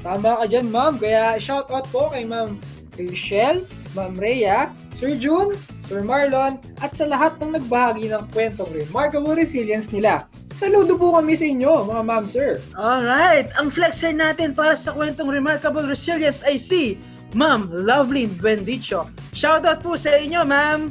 Tama 0.02 0.42
ka 0.42 0.44
dyan, 0.50 0.74
ma'am. 0.74 0.98
Kaya 0.98 1.38
shout 1.38 1.70
out 1.70 1.86
po 1.94 2.10
kay 2.10 2.26
Ma'am 2.26 2.58
Rachel, 2.98 3.62
Ma'am 3.94 4.18
Rhea, 4.18 4.74
Sir 4.90 5.14
June, 5.14 5.54
Sir 5.88 6.04
Marlon, 6.04 6.60
at 6.84 6.92
sa 6.92 7.08
lahat 7.08 7.40
ng 7.40 7.56
nagbahagi 7.56 8.12
ng 8.12 8.28
kwentong 8.36 8.68
remarkable 8.76 9.32
resilience 9.32 9.88
nila. 9.88 10.28
Saludo 10.58 10.98
po 10.98 11.14
kami 11.14 11.38
sa 11.38 11.46
inyo, 11.46 11.86
mga 11.86 12.02
ma'am, 12.02 12.26
sir. 12.26 12.58
Alright, 12.74 13.46
ang 13.54 13.70
flexer 13.70 14.10
natin 14.10 14.58
para 14.58 14.74
sa 14.74 14.90
kwentong 14.90 15.30
Remarkable 15.30 15.86
Resilience 15.86 16.42
ay 16.42 16.58
si 16.58 16.98
Ma'am 17.38 17.70
Lovelyn 17.70 18.34
Bendicho. 18.42 19.06
Shoutout 19.38 19.86
po 19.86 19.94
sa 19.94 20.18
inyo, 20.18 20.42
ma'am! 20.42 20.90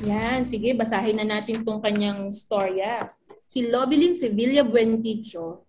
Yan, 0.00 0.48
sige, 0.48 0.72
basahin 0.72 1.20
na 1.20 1.28
natin 1.28 1.60
tong 1.60 1.84
kanyang 1.84 2.32
storya. 2.32 3.12
Si 3.44 3.68
Lovelyn 3.68 4.16
Sevilla 4.16 4.64
Buenticho. 4.64 5.68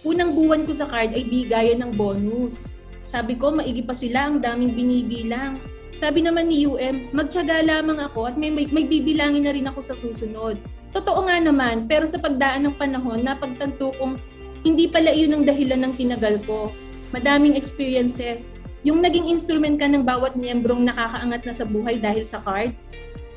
Unang 0.00 0.32
buwan 0.32 0.64
ko 0.64 0.72
sa 0.72 0.88
card 0.88 1.12
ay 1.12 1.28
bigayan 1.28 1.84
ng 1.84 1.92
bonus. 1.92 2.80
Sabi 3.04 3.36
ko, 3.36 3.52
maigi 3.52 3.84
pa 3.84 3.92
sila, 3.92 4.32
ang 4.32 4.40
daming 4.40 4.72
binibilang. 4.72 5.60
Sabi 6.02 6.18
naman 6.18 6.50
ni 6.50 6.66
UM, 6.66 7.14
magtyaga 7.14 7.62
lamang 7.62 8.02
ako 8.02 8.26
at 8.26 8.34
may, 8.34 8.50
may, 8.50 8.66
may 8.66 8.82
bibilangin 8.82 9.46
na 9.46 9.54
rin 9.54 9.70
ako 9.70 9.78
sa 9.86 9.94
susunod. 9.94 10.58
Totoo 10.90 11.30
nga 11.30 11.38
naman, 11.38 11.86
pero 11.86 12.10
sa 12.10 12.18
pagdaan 12.18 12.66
ng 12.66 12.74
panahon, 12.74 13.22
napagtanto 13.22 13.94
kong 13.94 14.18
hindi 14.66 14.90
pala 14.90 15.14
iyon 15.14 15.38
ang 15.38 15.44
dahilan 15.46 15.78
ng 15.86 15.94
tinagal 15.94 16.42
ko. 16.42 16.74
Madaming 17.14 17.54
experiences. 17.54 18.58
Yung 18.82 18.98
naging 18.98 19.30
instrument 19.30 19.78
ka 19.78 19.86
ng 19.86 20.02
bawat 20.02 20.34
miyembrong 20.34 20.82
nakakaangat 20.90 21.46
na 21.46 21.54
sa 21.54 21.62
buhay 21.62 22.02
dahil 22.02 22.26
sa 22.26 22.42
card. 22.42 22.74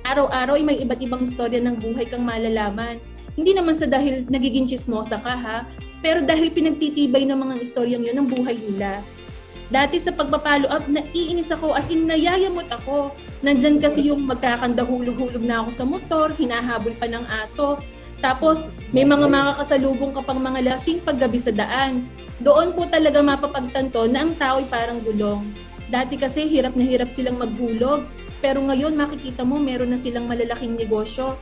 Araw-araw 0.01 0.57
ay 0.57 0.65
may 0.65 0.77
iba't 0.81 1.05
ibang 1.05 1.21
istorya 1.21 1.61
ng 1.61 1.77
buhay 1.77 2.09
kang 2.09 2.25
malalaman. 2.25 2.97
Hindi 3.37 3.53
naman 3.53 3.77
sa 3.77 3.85
dahil 3.85 4.25
nagiging 4.25 4.65
chismosa 4.65 5.21
ka 5.21 5.37
ha, 5.37 5.69
pero 6.01 6.25
dahil 6.25 6.49
pinagtitibay 6.49 7.29
ng 7.29 7.37
mga 7.37 7.61
istoryang 7.61 8.09
yun 8.09 8.17
ang 8.17 8.25
buhay 8.25 8.57
nila. 8.57 9.05
Dati 9.65 9.97
sa 9.97 10.13
pagpapalo 10.13 10.69
up, 10.69 10.85
naiinis 10.85 11.49
ako 11.49 11.73
as 11.73 11.89
in 11.89 12.05
nayayamot 12.05 12.69
ako. 12.69 13.17
Nandyan 13.41 13.81
kasi 13.81 14.13
yung 14.13 14.29
magkakandahulog-hulog 14.29 15.41
na 15.41 15.65
ako 15.65 15.69
sa 15.73 15.83
motor, 15.85 16.27
hinahabol 16.37 16.93
pa 16.93 17.09
ng 17.09 17.25
aso. 17.41 17.81
Tapos 18.21 18.71
may 18.93 19.03
mga 19.03 19.25
makakasalubong 19.25 20.13
ka 20.13 20.21
pang 20.21 20.37
mga 20.37 20.73
lasing 20.73 21.01
paggabi 21.01 21.41
sa 21.41 21.49
daan. 21.49 22.05
Doon 22.41 22.77
po 22.77 22.85
talaga 22.85 23.25
mapapagtanto 23.25 24.05
na 24.05 24.27
ang 24.27 24.37
tao 24.37 24.61
ay 24.61 24.67
parang 24.69 25.01
gulong. 25.01 25.49
Dati 25.89 26.17
kasi 26.17 26.45
hirap 26.45 26.77
na 26.77 26.85
hirap 26.85 27.09
silang 27.09 27.41
maghulog. 27.41 28.05
Pero 28.45 28.61
ngayon 28.61 28.93
makikita 28.93 29.41
mo 29.41 29.57
meron 29.57 29.89
na 29.89 29.99
silang 29.99 30.29
malalaking 30.29 30.77
negosyo. 30.77 31.41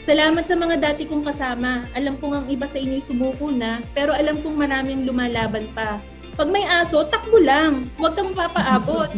Salamat 0.00 0.48
sa 0.48 0.56
mga 0.56 0.80
dati 0.80 1.04
kong 1.04 1.22
kasama. 1.22 1.86
Alam 1.92 2.16
kong 2.16 2.34
ang 2.34 2.46
iba 2.48 2.64
sa 2.64 2.80
inyo'y 2.80 3.04
sumuko 3.04 3.52
na, 3.52 3.84
pero 3.92 4.16
alam 4.16 4.40
kong 4.40 4.56
maraming 4.56 5.04
lumalaban 5.04 5.68
pa. 5.76 6.00
Pag 6.40 6.48
may 6.48 6.64
aso, 6.64 7.04
takbo 7.04 7.36
lang. 7.36 7.92
Huwag 8.00 8.16
kang 8.16 8.32
papaabot. 8.32 9.12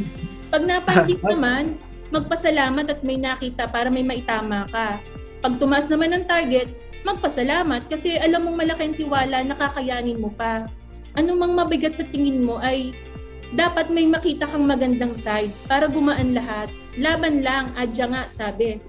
Pag 0.51 0.63
napanggit 0.67 1.23
naman, 1.31 1.79
magpasalamat 2.11 2.83
at 2.91 3.01
may 3.07 3.15
nakita 3.15 3.71
para 3.71 3.87
may 3.95 4.03
maitama 4.03 4.67
ka. 4.67 4.99
Pag 5.39 5.63
tumaas 5.63 5.87
naman 5.87 6.11
ang 6.11 6.27
target, 6.27 6.75
magpasalamat 7.07 7.87
kasi 7.87 8.19
alam 8.19 8.43
mong 8.43 8.67
malaking 8.67 8.99
tiwala 8.99 9.39
na 9.47 9.55
kakayanin 9.55 10.19
mo 10.19 10.35
pa. 10.35 10.67
Ano 11.15 11.39
mang 11.39 11.55
mabigat 11.55 11.95
sa 11.95 12.03
tingin 12.03 12.43
mo 12.43 12.59
ay 12.59 12.91
dapat 13.55 13.87
may 13.87 14.11
makita 14.11 14.51
kang 14.51 14.67
magandang 14.67 15.15
side 15.15 15.55
para 15.71 15.87
gumaan 15.87 16.35
lahat. 16.35 16.75
Laban 16.99 17.39
lang, 17.39 17.71
adya 17.79 18.11
nga, 18.11 18.27
sabi. 18.27 18.83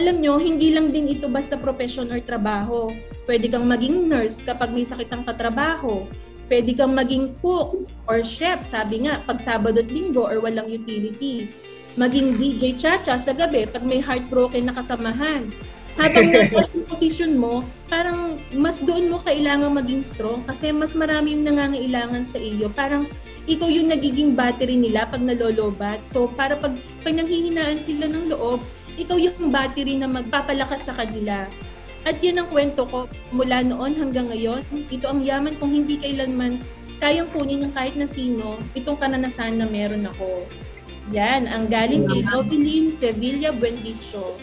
Alam 0.00 0.24
nyo, 0.24 0.40
hindi 0.40 0.72
lang 0.72 0.88
din 0.88 1.12
ito 1.12 1.28
basta 1.28 1.60
profession 1.60 2.08
or 2.08 2.24
trabaho. 2.24 2.88
Pwede 3.28 3.52
kang 3.52 3.68
maging 3.68 4.08
nurse 4.08 4.40
kapag 4.40 4.72
may 4.72 4.88
sakit 4.88 5.12
ang 5.12 5.28
katrabaho. 5.28 6.08
Pwede 6.48 6.72
kang 6.72 6.96
maging 6.96 7.36
cook 7.44 7.84
or 8.08 8.24
chef, 8.24 8.64
sabi 8.64 9.04
nga, 9.04 9.20
pag 9.28 9.36
Sabado 9.36 9.84
at 9.84 9.92
Linggo 9.92 10.24
or 10.24 10.40
walang 10.40 10.72
utility. 10.72 11.52
Maging 12.00 12.40
DJ 12.40 12.80
Chacha 12.80 13.20
sa 13.20 13.36
gabi 13.36 13.68
pag 13.68 13.84
may 13.84 14.00
heartbroken 14.00 14.64
na 14.64 14.72
kasamahan. 14.72 15.52
Habang 16.00 16.30
yung 16.72 16.86
position 16.88 17.36
mo, 17.36 17.66
parang 17.92 18.40
mas 18.54 18.80
doon 18.80 19.12
mo 19.12 19.20
kailangan 19.20 19.76
maging 19.76 20.00
strong 20.00 20.40
kasi 20.48 20.72
mas 20.72 20.96
marami 20.96 21.36
yung 21.36 21.44
nangangailangan 21.44 22.24
sa 22.24 22.40
iyo. 22.40 22.72
Parang 22.72 23.04
ikaw 23.44 23.68
yung 23.68 23.92
nagiging 23.92 24.32
battery 24.32 24.78
nila 24.78 25.04
pag 25.04 25.20
nalolobat. 25.20 26.00
So 26.00 26.32
para 26.32 26.56
pag, 26.56 26.80
pag 27.04 27.12
nanghihinaan 27.12 27.82
sila 27.82 28.08
ng 28.08 28.32
loob, 28.32 28.64
ikaw 28.94 29.20
yung 29.20 29.52
battery 29.52 30.00
na 30.00 30.08
magpapalakas 30.08 30.86
sa 30.88 30.94
kanila. 30.96 31.50
At 32.08 32.24
yan 32.24 32.40
ang 32.40 32.48
kwento 32.48 32.88
ko 32.88 33.04
mula 33.36 33.60
noon 33.60 33.92
hanggang 34.00 34.32
ngayon. 34.32 34.64
Ito 34.88 35.12
ang 35.12 35.20
yaman 35.20 35.60
kung 35.60 35.76
hindi 35.76 36.00
kailanman 36.00 36.64
kayang 37.04 37.28
kunin 37.36 37.68
ng 37.68 37.76
kahit 37.76 38.00
na 38.00 38.08
sino 38.08 38.56
itong 38.72 38.96
kananasan 38.96 39.60
na 39.60 39.68
meron 39.68 40.08
ako. 40.08 40.48
Yan, 41.12 41.44
ang 41.44 41.68
galing 41.68 42.08
kay 42.08 42.24
Obilin 42.32 42.96
Sevilla 42.96 43.52
Buendicho. 43.52 44.40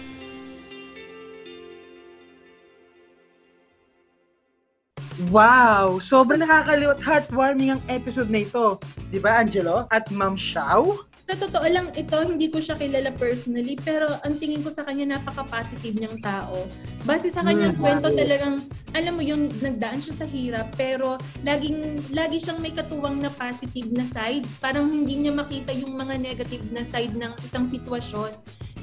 Wow! 5.36 6.00
Sobrang 6.00 6.39
nakakaliw 6.39 6.95
at 6.95 7.04
heartwarming 7.04 7.76
ang 7.76 7.84
episode 7.91 8.32
na 8.32 8.48
ito. 8.48 8.80
Di 9.12 9.19
ba, 9.19 9.43
Angelo? 9.43 9.84
At 9.91 10.08
Ma'am 10.08 10.39
Shao? 10.39 11.04
Sa 11.28 11.36
totoo 11.36 11.67
lang, 11.67 11.91
ito, 12.00 12.15
hindi 12.24 12.48
ko 12.48 12.63
siya 12.63 12.80
kilala 12.80 13.12
personally, 13.19 13.76
pero 13.76 14.15
ang 14.24 14.39
tingin 14.39 14.63
ko 14.63 14.71
sa 14.71 14.88
kanya, 14.88 15.19
napaka-positive 15.19 16.00
niyang 16.00 16.24
tao. 16.24 16.63
Base 17.04 17.36
sa 17.36 17.43
kanyang 17.43 17.76
Mm, 17.76 17.82
kwento, 17.84 18.08
yes. 18.13 18.17
talagang, 18.24 18.56
alam 18.95 19.13
mo 19.19 19.24
yun, 19.28 19.52
nagdaan 19.60 20.00
siya 20.00 20.24
sa 20.24 20.28
hirap, 20.30 20.71
pero 20.80 21.19
laging, 21.43 22.00
lagi 22.15 22.39
siyang 22.39 22.63
may 22.63 22.71
katuwang 22.71 23.19
na 23.19 23.28
positive 23.34 23.91
na 23.91 24.08
side. 24.08 24.48
Parang 24.63 24.88
hindi 24.88 25.19
niya 25.19 25.36
makita 25.36 25.76
yung 25.76 26.00
mga 26.00 26.15
negative 26.15 26.63
na 26.71 26.88
side 26.88 27.12
ng 27.12 27.36
isang 27.43 27.67
sitwasyon. 27.67 28.32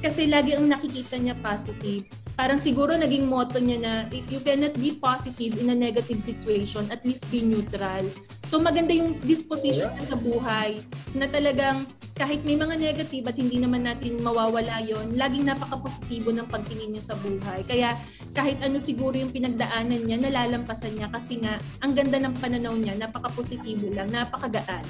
Kasi 0.03 0.27
lagi 0.27 0.51
ang 0.51 0.67
nakikita 0.67 1.15
niya 1.15 1.31
positive. 1.39 2.03
Parang 2.35 2.59
siguro 2.59 2.91
naging 2.91 3.23
motto 3.23 3.55
niya 3.55 3.79
na 3.79 3.93
if 4.11 4.27
you 4.27 4.43
cannot 4.43 4.75
be 4.75 4.99
positive 4.99 5.55
in 5.55 5.71
a 5.71 5.77
negative 5.77 6.19
situation, 6.19 6.83
at 6.91 6.99
least 7.07 7.23
be 7.31 7.39
neutral. 7.39 8.03
So 8.43 8.59
maganda 8.59 8.91
yung 8.91 9.15
disposition 9.23 9.95
niya 9.95 10.03
sa 10.11 10.19
buhay 10.19 10.83
na 11.15 11.31
talagang 11.31 11.87
kahit 12.19 12.43
may 12.43 12.59
mga 12.59 12.77
negative 12.77 13.25
at 13.31 13.37
hindi 13.39 13.63
naman 13.63 13.87
natin 13.87 14.19
mawawala 14.19 14.83
yon, 14.83 15.15
laging 15.17 15.49
napaka-positibo 15.49 16.29
ng 16.35 16.51
pagtingin 16.51 16.93
niya 16.93 17.13
sa 17.13 17.15
buhay. 17.17 17.63
Kaya 17.63 17.95
kahit 18.35 18.61
ano 18.61 18.77
siguro 18.83 19.17
yung 19.17 19.33
pinagdaanan 19.33 20.03
niya, 20.03 20.19
nalalampasan 20.21 20.93
niya 20.99 21.09
kasi 21.09 21.41
nga 21.41 21.57
ang 21.79 21.95
ganda 21.97 22.19
ng 22.21 22.35
pananaw 22.37 22.75
niya, 22.75 22.97
napaka-positibo 22.99 23.93
lang, 23.93 24.11
napakagaan. 24.13 24.85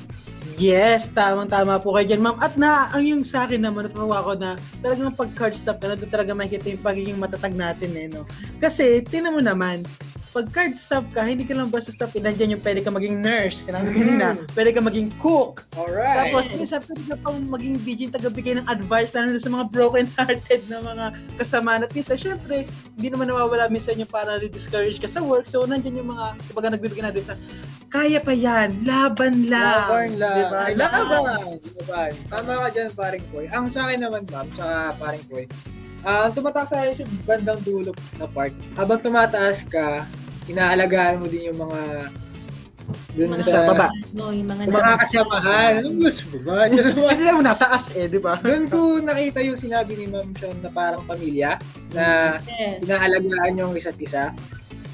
Yes, 0.60 1.10
tamang-tama 1.10 1.82
po 1.82 1.98
kayo 1.98 2.14
dyan, 2.14 2.22
ma'am. 2.22 2.38
At 2.38 2.54
na, 2.60 2.92
ang 2.94 3.02
yung 3.02 3.24
sa 3.26 3.50
akin 3.50 3.66
naman, 3.66 3.90
natutuwa 3.90 4.22
ko 4.22 4.32
na 4.38 4.54
talagang 4.86 5.16
pag 5.18 5.32
card 5.34 5.56
stop 5.58 5.82
ka 5.82 5.90
na, 5.90 5.98
doon 5.98 6.14
talaga 6.14 6.38
makikita 6.38 6.78
yung 6.78 6.86
pagiging 6.86 7.18
matatag 7.18 7.58
natin 7.58 7.90
eh, 7.98 8.06
no? 8.12 8.22
Kasi, 8.62 9.02
tingnan 9.02 9.34
mo 9.34 9.42
naman, 9.42 9.82
pag 10.34 10.50
card 10.50 10.82
stop 10.82 11.06
ka, 11.14 11.22
hindi 11.22 11.46
ka 11.46 11.54
lang 11.54 11.70
basta 11.70 11.94
stop, 11.94 12.18
eh, 12.18 12.22
nandiyan 12.26 12.58
yung 12.58 12.64
pwede 12.66 12.82
ka 12.82 12.90
maging 12.90 13.22
nurse, 13.22 13.70
sinabi 13.70 13.94
ko 13.94 14.02
kanina, 14.02 14.28
pwede 14.58 14.70
ka 14.74 14.82
maging 14.82 15.14
cook, 15.22 15.64
Alright. 15.78 16.34
Tapos, 16.34 16.50
minsan 16.58 16.82
pwede 16.90 17.04
ka 17.14 17.16
pang 17.22 17.38
maging 17.50 17.76
DJ 17.86 18.10
tagabigay 18.10 18.58
ng 18.58 18.68
advice 18.70 19.14
lalo 19.14 19.38
sa 19.38 19.54
mga 19.54 19.66
broken-hearted 19.70 20.62
na 20.70 20.82
mga 20.82 21.06
kasama. 21.38 21.82
At 21.82 21.94
minsan, 21.94 22.18
syempre, 22.18 22.66
hindi 22.98 23.08
naman 23.14 23.30
nawawala 23.30 23.70
minsan 23.70 24.02
yung 24.02 24.10
para 24.10 24.42
discourage 24.42 24.98
ka 24.98 25.10
sa 25.10 25.22
work. 25.22 25.46
So, 25.46 25.66
nandiyan 25.66 26.02
yung 26.02 26.10
mga, 26.14 26.38
kumbaga 26.50 26.74
nagbibigay 26.74 27.06
na 27.06 27.14
advice 27.14 27.30
na, 27.30 27.38
kaya 27.94 28.18
pa 28.18 28.34
yan, 28.34 28.82
laban 28.90 29.46
lang. 29.54 29.86
Laban 29.86 30.10
lang. 30.18 30.38
Diba? 30.42 30.60
Ay, 30.66 30.74
Laban. 30.74 31.62
Laban. 31.78 32.12
Tama 32.26 32.52
ka 32.66 32.68
dyan, 32.74 32.90
paring 32.98 33.26
Koy. 33.30 33.46
Ang 33.54 33.70
sa 33.70 33.86
akin 33.86 34.02
naman, 34.02 34.26
ma'am, 34.34 34.50
tsaka 34.58 34.98
paring 34.98 35.26
Koy, 35.30 35.46
ah, 36.02 36.26
ang 36.26 36.34
tumatak 36.34 36.66
sa 36.66 36.82
akin 36.82 36.94
sa 36.98 37.06
bandang 37.30 37.62
dulo 37.62 37.94
na 38.18 38.26
part, 38.26 38.50
habang 38.74 38.98
tumataas 38.98 39.62
ka, 39.70 40.10
inaalagaan 40.48 41.22
mo 41.22 41.26
din 41.28 41.52
yung 41.52 41.60
mga 41.60 41.82
dun 43.14 43.32
Mga 43.32 43.46
sa 43.46 43.70
baba. 43.70 43.88
No, 44.12 44.34
yung 44.34 44.50
mga 44.50 44.68
mga 44.68 44.94
kasamahan. 45.00 45.74
Anong 45.86 46.02
gusto 46.02 46.24
mo 46.34 46.38
ba? 46.50 46.68
Kasi 47.14 47.22
naman 47.24 47.46
nataas 47.46 47.84
eh, 47.94 48.10
di 48.10 48.20
ba? 48.20 48.42
Doon 48.42 48.66
ko 48.68 49.00
nakita 49.00 49.40
yung 49.40 49.56
sinabi 49.56 49.96
ni 49.96 50.10
Ma'am 50.10 50.34
Sean 50.36 50.58
na 50.60 50.74
parang 50.74 51.06
pamilya 51.06 51.62
na 51.94 52.38
Yes. 52.50 52.84
inaalagaan 52.84 53.56
yung 53.56 53.74
isa't 53.78 53.96
isa. 54.02 54.34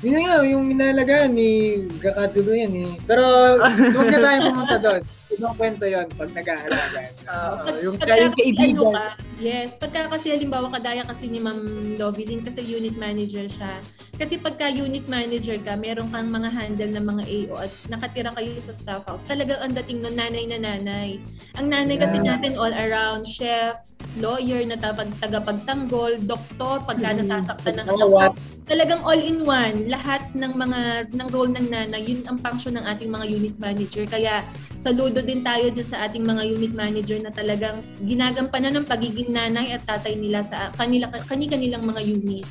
Yun 0.03 0.15
na 0.15 0.21
nga, 0.21 0.35
yung 0.45 0.65
inaalagaan 0.69 1.31
ni 1.33 1.83
Gakadulo 1.97 2.51
yan 2.53 2.71
eh. 2.75 2.91
Pero 3.03 3.23
huwag 3.95 4.09
na 4.11 4.19
tayo 4.19 4.37
pumunta 4.51 4.77
doon. 4.77 5.01
Ibang 5.29 5.53
kwento 5.55 5.85
yon 5.85 6.09
pag 6.09 6.29
nag-aalaga. 6.33 6.99
Pag- 7.21 7.81
yung 7.81 7.95
pagka 7.95 8.09
kayong 8.11 8.33
kasi 8.33 8.41
kaibigan. 8.41 8.81
ano 8.81 8.89
ka, 8.89 9.05
yes, 9.37 9.69
pagka 9.77 10.09
kasi 10.09 10.27
halimbawa 10.29 10.67
kadaya 10.73 11.03
kasi 11.05 11.29
ni 11.29 11.37
Ma'am 11.37 11.59
Lovelyn 11.95 12.41
kasi 12.41 12.65
unit 12.65 12.97
manager 12.97 13.45
siya. 13.45 13.77
Kasi 14.17 14.35
pagka 14.35 14.67
unit 14.67 15.05
manager 15.05 15.61
ka, 15.61 15.77
meron 15.77 16.09
kang 16.09 16.27
mga 16.27 16.49
handle 16.49 16.91
ng 16.91 17.05
mga 17.05 17.23
AO 17.25 17.55
at 17.61 17.71
nakatira 17.87 18.33
kayo 18.33 18.51
sa 18.57 18.73
staff 18.73 19.05
house. 19.05 19.21
Talagang 19.23 19.61
ang 19.61 19.71
dating 19.71 20.01
nun, 20.01 20.17
nanay 20.17 20.43
na 20.43 20.57
nanay. 20.57 21.21
Ang 21.55 21.69
nanay 21.69 21.95
kasi 21.95 22.17
Yeah. 22.17 22.33
natin 22.33 22.57
all 22.57 22.73
around, 22.73 23.23
chef, 23.23 23.77
lawyer 24.19 24.61
na 24.63 24.75
tapag, 24.75 25.09
tagapagtanggol, 25.17 26.19
doktor, 26.23 26.83
pagka 26.83 27.11
Mhm. 27.11 27.17
nasasaktan 27.23 27.73
ng 27.79 27.87
anak. 27.87 28.07
So, 28.07 28.35
talagang 28.69 29.01
all 29.01 29.17
in 29.17 29.41
one, 29.43 29.89
lahat 29.89 30.29
ng 30.37 30.53
mga 30.53 30.79
ng 31.09 31.27
role 31.33 31.49
ng 31.49 31.67
nanay, 31.73 32.05
yun 32.05 32.21
ang 32.29 32.37
function 32.37 32.77
ng 32.77 32.85
ating 32.85 33.09
mga 33.09 33.25
unit 33.25 33.55
manager. 33.57 34.05
Kaya 34.05 34.45
saludo 34.77 35.19
din 35.19 35.41
tayo 35.41 35.73
dyan 35.73 35.87
sa 35.87 36.05
ating 36.05 36.21
mga 36.21 36.43
unit 36.45 36.73
manager 36.77 37.17
na 37.17 37.33
talagang 37.33 37.81
ginagampanan 38.05 38.77
ng 38.77 38.85
pagiging 38.85 39.33
nanay 39.33 39.73
at 39.73 39.81
tatay 39.89 40.13
nila 40.13 40.45
sa 40.45 40.69
kanila 40.77 41.09
kani-kanilang 41.25 41.81
mga 41.81 42.01
unit. 42.05 42.45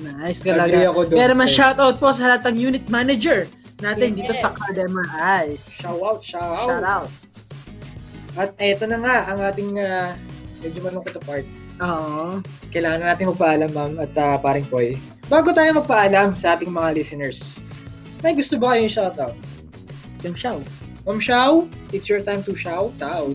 Nice 0.00 0.40
talaga. 0.40 0.88
ako 0.88 1.12
doon. 1.12 1.18
Pero 1.20 1.32
man 1.36 1.48
shoutout 1.50 2.00
po 2.00 2.08
sa 2.10 2.32
lahat 2.32 2.48
ng 2.48 2.72
unit 2.72 2.84
manager 2.88 3.44
natin 3.84 4.14
Yes. 4.14 4.18
dito 4.24 4.32
sa 4.40 4.54
Card 4.56 4.80
MRI. 4.80 5.60
Shout 5.68 6.00
out, 6.00 6.20
shout 6.24 6.40
out. 6.40 6.66
Shout 6.66 6.86
out. 6.86 7.10
At 8.32 8.56
eto 8.56 8.88
na 8.88 8.96
nga 8.96 9.16
ang 9.28 9.44
ating 9.44 9.76
ah, 9.76 10.16
medyo 10.62 10.80
malungkot 10.82 11.14
na 11.18 11.22
part. 11.22 11.46
Oo. 11.82 12.40
Kailangan 12.70 13.02
natin 13.02 13.30
magpaalam, 13.34 13.70
ma'am, 13.74 13.92
at 13.98 14.14
uh, 14.16 14.38
paring 14.38 14.66
Koy. 14.70 14.94
Bago 15.26 15.50
tayo 15.50 15.74
magpaalam 15.76 16.38
sa 16.38 16.54
ating 16.54 16.70
mga 16.70 16.94
listeners, 16.96 17.58
may 18.22 18.32
gusto 18.38 18.56
ba 18.56 18.78
kayong 18.78 18.90
shoutout? 18.90 19.36
Yung 20.22 20.38
show. 20.38 20.62
Ma'am 21.02 21.18
Shao, 21.18 21.66
it's 21.90 22.06
your 22.06 22.22
time 22.22 22.46
to 22.46 22.54
shout 22.54 22.94
out. 23.02 23.34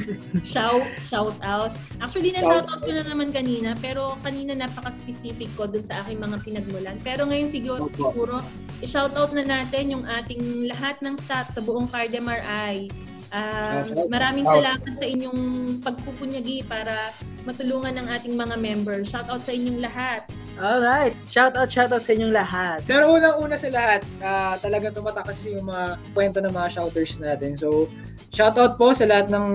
Shout, 0.44 0.84
shout 1.08 1.32
out. 1.40 1.72
Actually, 1.96 2.36
Shout 2.36 2.44
na-shout 2.44 2.68
out 2.68 2.84
ko 2.84 2.92
na 2.92 3.08
naman 3.08 3.32
kanina, 3.32 3.72
pero 3.80 4.20
kanina 4.20 4.52
napaka-specific 4.52 5.48
ko 5.56 5.64
dun 5.64 5.80
sa 5.80 6.04
aking 6.04 6.20
mga 6.20 6.44
pinagmulan. 6.44 7.00
Pero 7.00 7.24
ngayon 7.24 7.48
siguro, 7.48 7.88
siguro 7.88 8.44
i-shout 8.84 9.16
out 9.16 9.32
na 9.32 9.48
natin 9.48 9.96
yung 9.96 10.04
ating 10.04 10.68
lahat 10.68 11.00
ng 11.00 11.16
staff 11.16 11.48
sa 11.48 11.64
buong 11.64 11.88
Card 11.88 12.12
MRI. 12.12 12.92
Um, 13.36 13.84
Shout 13.84 13.98
out. 14.00 14.08
maraming 14.08 14.44
Shout 14.48 14.56
out. 14.56 14.64
salamat 14.64 14.92
sa 14.96 15.04
inyong 15.04 15.40
pagpupunyagi 15.84 16.64
para 16.64 17.12
matulungan 17.44 18.00
ng 18.00 18.06
ating 18.08 18.32
mga 18.32 18.56
members. 18.56 19.12
Shout 19.12 19.28
out 19.28 19.44
sa 19.44 19.52
inyong 19.52 19.84
lahat. 19.84 20.24
Alright. 20.56 21.12
Shout 21.28 21.52
out, 21.52 21.68
shout 21.68 21.92
out 21.92 22.00
sa 22.00 22.16
inyong 22.16 22.32
lahat. 22.32 22.80
Pero 22.88 23.12
unang-una 23.12 23.60
sa 23.60 23.68
lahat, 23.68 24.00
ah, 24.24 24.56
talagang 24.56 24.96
tumatak 24.96 25.28
kasi 25.28 25.52
yung 25.52 25.68
mga 25.68 26.00
kwento 26.16 26.40
ng 26.40 26.48
mga 26.48 26.80
shouters 26.80 27.20
natin. 27.20 27.60
So, 27.60 27.92
shoutout 28.32 28.80
po 28.80 28.96
sa 28.96 29.04
lahat 29.04 29.28
ng 29.28 29.46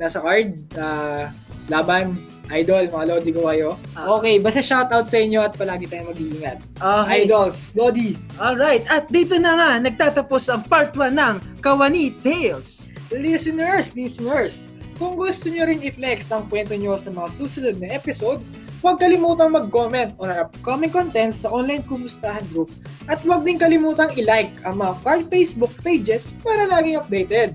nasa 0.00 0.24
card. 0.24 0.56
ah, 0.80 1.28
laban, 1.68 2.16
idol, 2.48 2.88
mga 2.88 3.06
Lodi 3.12 3.30
ko 3.36 3.44
kayo. 3.44 3.76
Ah. 3.92 4.08
Okay, 4.16 4.40
basta 4.40 4.64
shoutout 4.64 5.04
sa 5.04 5.20
inyo 5.20 5.44
at 5.44 5.52
palagi 5.52 5.84
tayong 5.84 6.16
mag-iingat. 6.16 6.64
Okay. 6.80 7.28
Idols, 7.28 7.76
Lodi, 7.76 8.16
Alright. 8.40 8.88
At 8.88 9.12
dito 9.12 9.36
na 9.36 9.52
nga, 9.52 9.70
nagtatapos 9.76 10.48
ang 10.48 10.64
part 10.64 10.96
1 10.96 11.12
ng 11.12 11.60
Kawani 11.60 12.16
Tales. 12.24 12.87
Listeners, 13.12 13.94
listeners, 13.96 14.68
kung 14.98 15.14
gusto 15.14 15.46
nyo 15.48 15.64
rin 15.70 15.80
i-flex 15.80 16.28
ang 16.34 16.50
kwento 16.50 16.74
nyo 16.74 16.98
sa 16.98 17.14
mga 17.14 17.30
susunod 17.38 17.76
na 17.78 17.94
episode, 17.94 18.42
huwag 18.82 18.98
kalimutang 18.98 19.54
mag-comment 19.54 20.14
on 20.18 20.30
our 20.30 20.50
upcoming 20.50 20.90
contents 20.90 21.46
sa 21.46 21.50
online 21.50 21.86
kumustahan 21.86 22.42
group 22.50 22.70
at 23.06 23.22
huwag 23.22 23.46
din 23.46 23.56
kalimutang 23.58 24.10
i-like 24.18 24.50
ang 24.66 24.82
mga 24.82 24.94
card 25.06 25.22
Facebook 25.30 25.70
pages 25.86 26.34
para 26.42 26.66
laging 26.66 26.98
updated. 26.98 27.54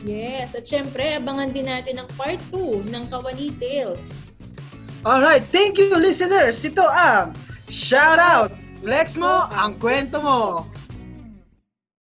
Yes, 0.00 0.56
at 0.56 0.64
syempre, 0.64 1.20
abangan 1.20 1.52
din 1.52 1.68
natin 1.68 2.00
ang 2.00 2.08
part 2.16 2.40
2 2.48 2.88
ng 2.88 3.04
Kawani 3.12 3.52
Tales. 3.60 4.32
Alright. 5.04 5.44
Thank 5.52 5.76
you, 5.76 5.92
listeners. 5.96 6.60
Ito 6.64 6.84
ang 6.88 7.36
Shout 7.68 8.20
Out. 8.20 8.52
Flex 8.80 9.20
mo 9.20 9.48
ang 9.52 9.76
kwento 9.76 10.20
mo. 10.24 10.64